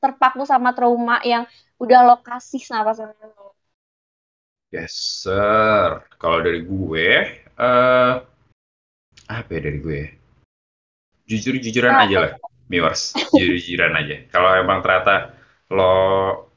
terpaku 0.00 0.48
sama 0.48 0.72
trauma 0.72 1.20
yang 1.20 1.44
udah 1.76 2.00
lo 2.00 2.16
kasih 2.24 2.64
sama 2.64 2.96
pasangan 2.96 3.28
lo. 3.36 3.52
Yes, 4.72 4.96
sir. 4.96 6.00
Kalau 6.16 6.40
dari 6.40 6.64
gue, 6.64 7.08
uh, 7.60 8.24
apa 9.28 9.48
ya 9.52 9.60
dari 9.60 9.78
gue? 9.84 10.23
Jujur-jujuran 11.24 11.94
aja 12.04 12.16
lah 12.20 12.32
viewers. 12.68 13.14
Jujur-jujuran 13.32 13.92
aja. 13.94 14.16
Kalau 14.32 14.50
emang 14.56 14.80
ternyata 14.80 15.36
lo 15.72 15.92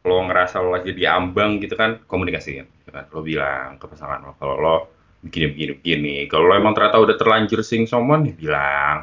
lo 0.08 0.18
ngerasa 0.24 0.64
lo 0.64 0.72
lagi 0.72 0.96
diambang 0.96 1.60
gitu 1.60 1.76
kan 1.76 2.04
komunikasiin 2.08 2.66
gitu 2.84 2.92
kan. 2.92 3.08
Lo 3.12 3.24
bilang 3.24 3.76
ke 3.80 3.86
pasangan 3.88 4.24
lo 4.24 4.32
kalau 4.40 4.56
lo 4.60 4.76
begini 5.24 5.52
begini 5.52 5.72
begini. 5.80 6.16
Kalau 6.32 6.48
lo 6.48 6.54
emang 6.56 6.74
ternyata 6.76 7.00
udah 7.00 7.16
terlanjur 7.20 7.60
sing 7.64 7.88
someone 7.88 8.32
ya 8.32 8.34
bilang. 8.36 8.98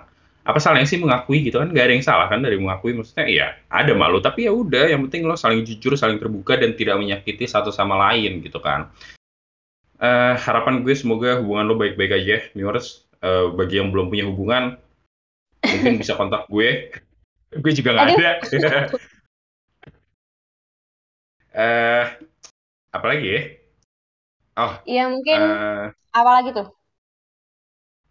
Apa 0.44 0.60
salahnya 0.60 0.84
sih 0.84 1.00
mengakui 1.00 1.40
gitu 1.40 1.56
kan? 1.56 1.72
Gak 1.72 1.88
ada 1.88 1.92
yang 1.96 2.04
salah 2.04 2.28
kan 2.28 2.44
dari 2.44 2.60
mengakui. 2.60 2.92
Maksudnya 2.92 3.24
iya 3.24 3.46
ada 3.72 3.92
malu 3.96 4.20
tapi 4.20 4.44
ya 4.44 4.52
udah 4.52 4.92
yang 4.92 5.08
penting 5.08 5.24
lo 5.24 5.36
saling 5.40 5.64
jujur 5.64 5.96
saling 5.96 6.20
terbuka 6.20 6.60
dan 6.60 6.76
tidak 6.76 7.00
menyakiti 7.00 7.48
satu 7.48 7.72
sama 7.72 7.96
lain 8.10 8.44
gitu 8.44 8.60
kan. 8.60 8.92
Uh, 9.94 10.36
harapan 10.36 10.84
gue 10.84 10.92
semoga 10.92 11.40
hubungan 11.40 11.64
lo 11.64 11.74
baik-baik 11.80 12.12
aja 12.12 12.36
viewers. 12.52 13.08
Uh, 13.24 13.56
bagi 13.56 13.80
yang 13.80 13.88
belum 13.88 14.12
punya 14.12 14.28
hubungan 14.28 14.76
mungkin 15.64 15.94
bisa 16.00 16.14
kontak 16.14 16.44
gue 16.52 16.92
gue 17.54 17.72
juga 17.72 17.90
nggak 17.94 18.08
ada 18.18 18.30
eh 21.54 22.04
apa 22.90 23.06
lagi 23.06 23.26
ya 23.26 23.40
oh 24.58 24.72
iya 24.84 25.04
mungkin 25.08 25.38
uh, 25.38 25.84
apa 26.14 26.30
lagi 26.40 26.50
tuh 26.54 26.68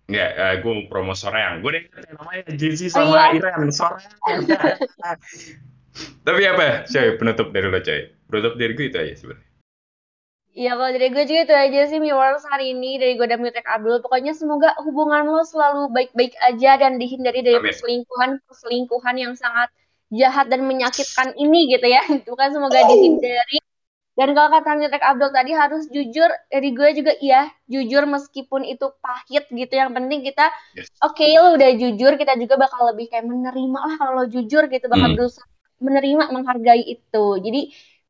Enggak, 0.04 0.32
uh, 0.36 0.44
eh, 0.52 0.56
gue 0.60 0.72
mau 0.76 0.86
promo 0.92 1.16
Soreang. 1.16 1.64
Gue 1.64 1.80
deh 1.80 1.84
namanya 2.12 2.52
Jesse 2.60 2.92
oh, 2.92 3.08
sama 3.08 3.08
oh, 3.08 3.16
iya? 3.16 3.40
Iren, 3.40 3.72
Soreang. 3.72 4.44
Tapi 6.28 6.42
apa, 6.44 6.84
coy, 6.84 7.08
penutup 7.16 7.56
dari 7.56 7.68
lo, 7.72 7.80
coy. 7.80 8.12
Penutup 8.28 8.54
dari 8.60 8.76
gue 8.76 8.86
itu 8.92 8.98
aja 9.00 9.16
sebenarnya. 9.16 9.53
Iya 10.54 10.78
kalau 10.78 10.90
dari 10.94 11.10
gue 11.10 11.24
juga 11.26 11.42
itu 11.50 11.56
aja 11.58 11.80
sih 11.90 11.98
viewers 11.98 12.46
hari 12.46 12.78
ini 12.78 13.02
dari 13.02 13.18
gue 13.18 13.26
dan 13.26 13.42
Mutek 13.42 13.66
Abdul. 13.66 14.06
Pokoknya 14.06 14.38
semoga 14.38 14.78
hubungan 14.86 15.26
lo 15.26 15.42
selalu 15.42 15.90
baik-baik 15.90 16.38
aja 16.46 16.78
dan 16.78 17.02
dihindari 17.02 17.42
dari 17.42 17.58
perselingkuhan 17.58 18.38
perselingkuhan 18.46 19.16
yang 19.18 19.34
sangat 19.34 19.74
jahat 20.14 20.54
dan 20.54 20.70
menyakitkan 20.70 21.34
ini 21.42 21.74
gitu 21.74 21.90
ya. 21.90 22.06
Itu 22.22 22.38
kan 22.38 22.54
semoga 22.54 22.86
dihindari. 22.86 23.66
Dan 24.14 24.38
kalau 24.38 24.54
kata 24.54 24.78
Mutek 24.78 25.02
Abdul 25.02 25.34
tadi 25.34 25.52
harus 25.58 25.90
jujur 25.90 26.30
dari 26.54 26.70
gue 26.70 26.90
juga 27.02 27.18
iya 27.18 27.50
jujur 27.66 28.06
meskipun 28.06 28.62
itu 28.62 28.94
pahit 29.02 29.50
gitu. 29.50 29.74
Yang 29.74 29.90
penting 29.98 30.22
kita 30.22 30.54
yes. 30.78 30.94
oke 31.02 31.18
okay, 31.18 31.34
lo 31.42 31.58
udah 31.58 31.74
jujur 31.74 32.14
kita 32.14 32.38
juga 32.38 32.62
bakal 32.62 32.94
lebih 32.94 33.10
kayak 33.10 33.26
menerima 33.26 33.80
lah 33.82 33.96
kalau 33.98 34.22
lo 34.22 34.26
jujur 34.30 34.70
gitu 34.70 34.86
bakal 34.86 35.10
hmm. 35.10 35.18
berusaha 35.18 35.50
menerima 35.82 36.30
menghargai 36.30 36.86
itu. 36.86 37.26
Jadi 37.42 37.62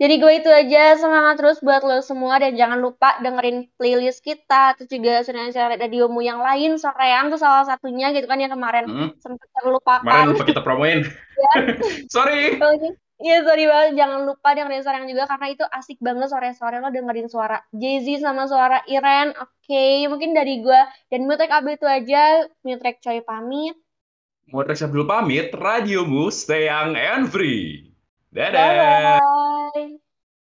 jadi 0.02 0.16
gue 0.18 0.34
itu 0.42 0.50
aja 0.50 0.98
semangat 0.98 1.38
terus 1.38 1.62
buat 1.62 1.86
lo 1.86 2.02
semua 2.02 2.42
dan 2.42 2.58
jangan 2.58 2.82
lupa 2.82 3.22
dengerin 3.22 3.70
playlist 3.78 4.26
kita 4.26 4.74
terus 4.74 4.90
juga 4.90 5.22
radio 5.22 5.78
radiomu 5.78 6.20
yang 6.26 6.42
lain 6.42 6.82
sorean 6.82 7.30
tuh 7.30 7.38
salah 7.38 7.62
satunya 7.64 8.10
gitu 8.10 8.26
kan 8.26 8.42
yang 8.42 8.50
kemarin 8.50 8.90
hmm. 8.90 9.22
sempat 9.22 9.48
terlupakan. 9.62 10.02
Kemarin 10.02 10.30
lupa 10.34 10.46
kita 10.50 10.62
promoin. 10.66 11.00
ya. 11.44 11.54
sorry. 12.10 12.58
Iya 13.24 13.46
sorry 13.46 13.64
banget 13.70 13.96
jangan 13.96 14.20
lupa 14.26 14.50
dengerin 14.58 14.84
yang 14.84 15.06
juga 15.06 15.30
karena 15.30 15.48
itu 15.54 15.64
asik 15.64 16.02
banget 16.02 16.28
sore-sore 16.28 16.82
lo 16.82 16.90
dengerin 16.90 17.30
suara 17.30 17.62
Jay-Z 17.72 18.26
sama 18.26 18.50
suara 18.50 18.82
Iren. 18.90 19.32
Oke, 19.38 19.48
okay. 19.70 20.10
mungkin 20.10 20.34
dari 20.34 20.60
gue 20.60 20.82
dan 21.14 21.30
Mutek 21.30 21.54
Abdul 21.54 21.78
itu 21.78 21.88
aja. 21.88 22.50
Mutek 22.66 23.00
Coy 23.00 23.22
pamit. 23.22 23.78
Mutek 24.50 24.82
Abdul 24.82 25.06
pamit. 25.06 25.54
Radiomu 25.54 26.34
stay 26.34 26.68
young 26.68 26.98
and 26.98 27.30
free. 27.30 27.93
Bye-bye. 28.34 30.03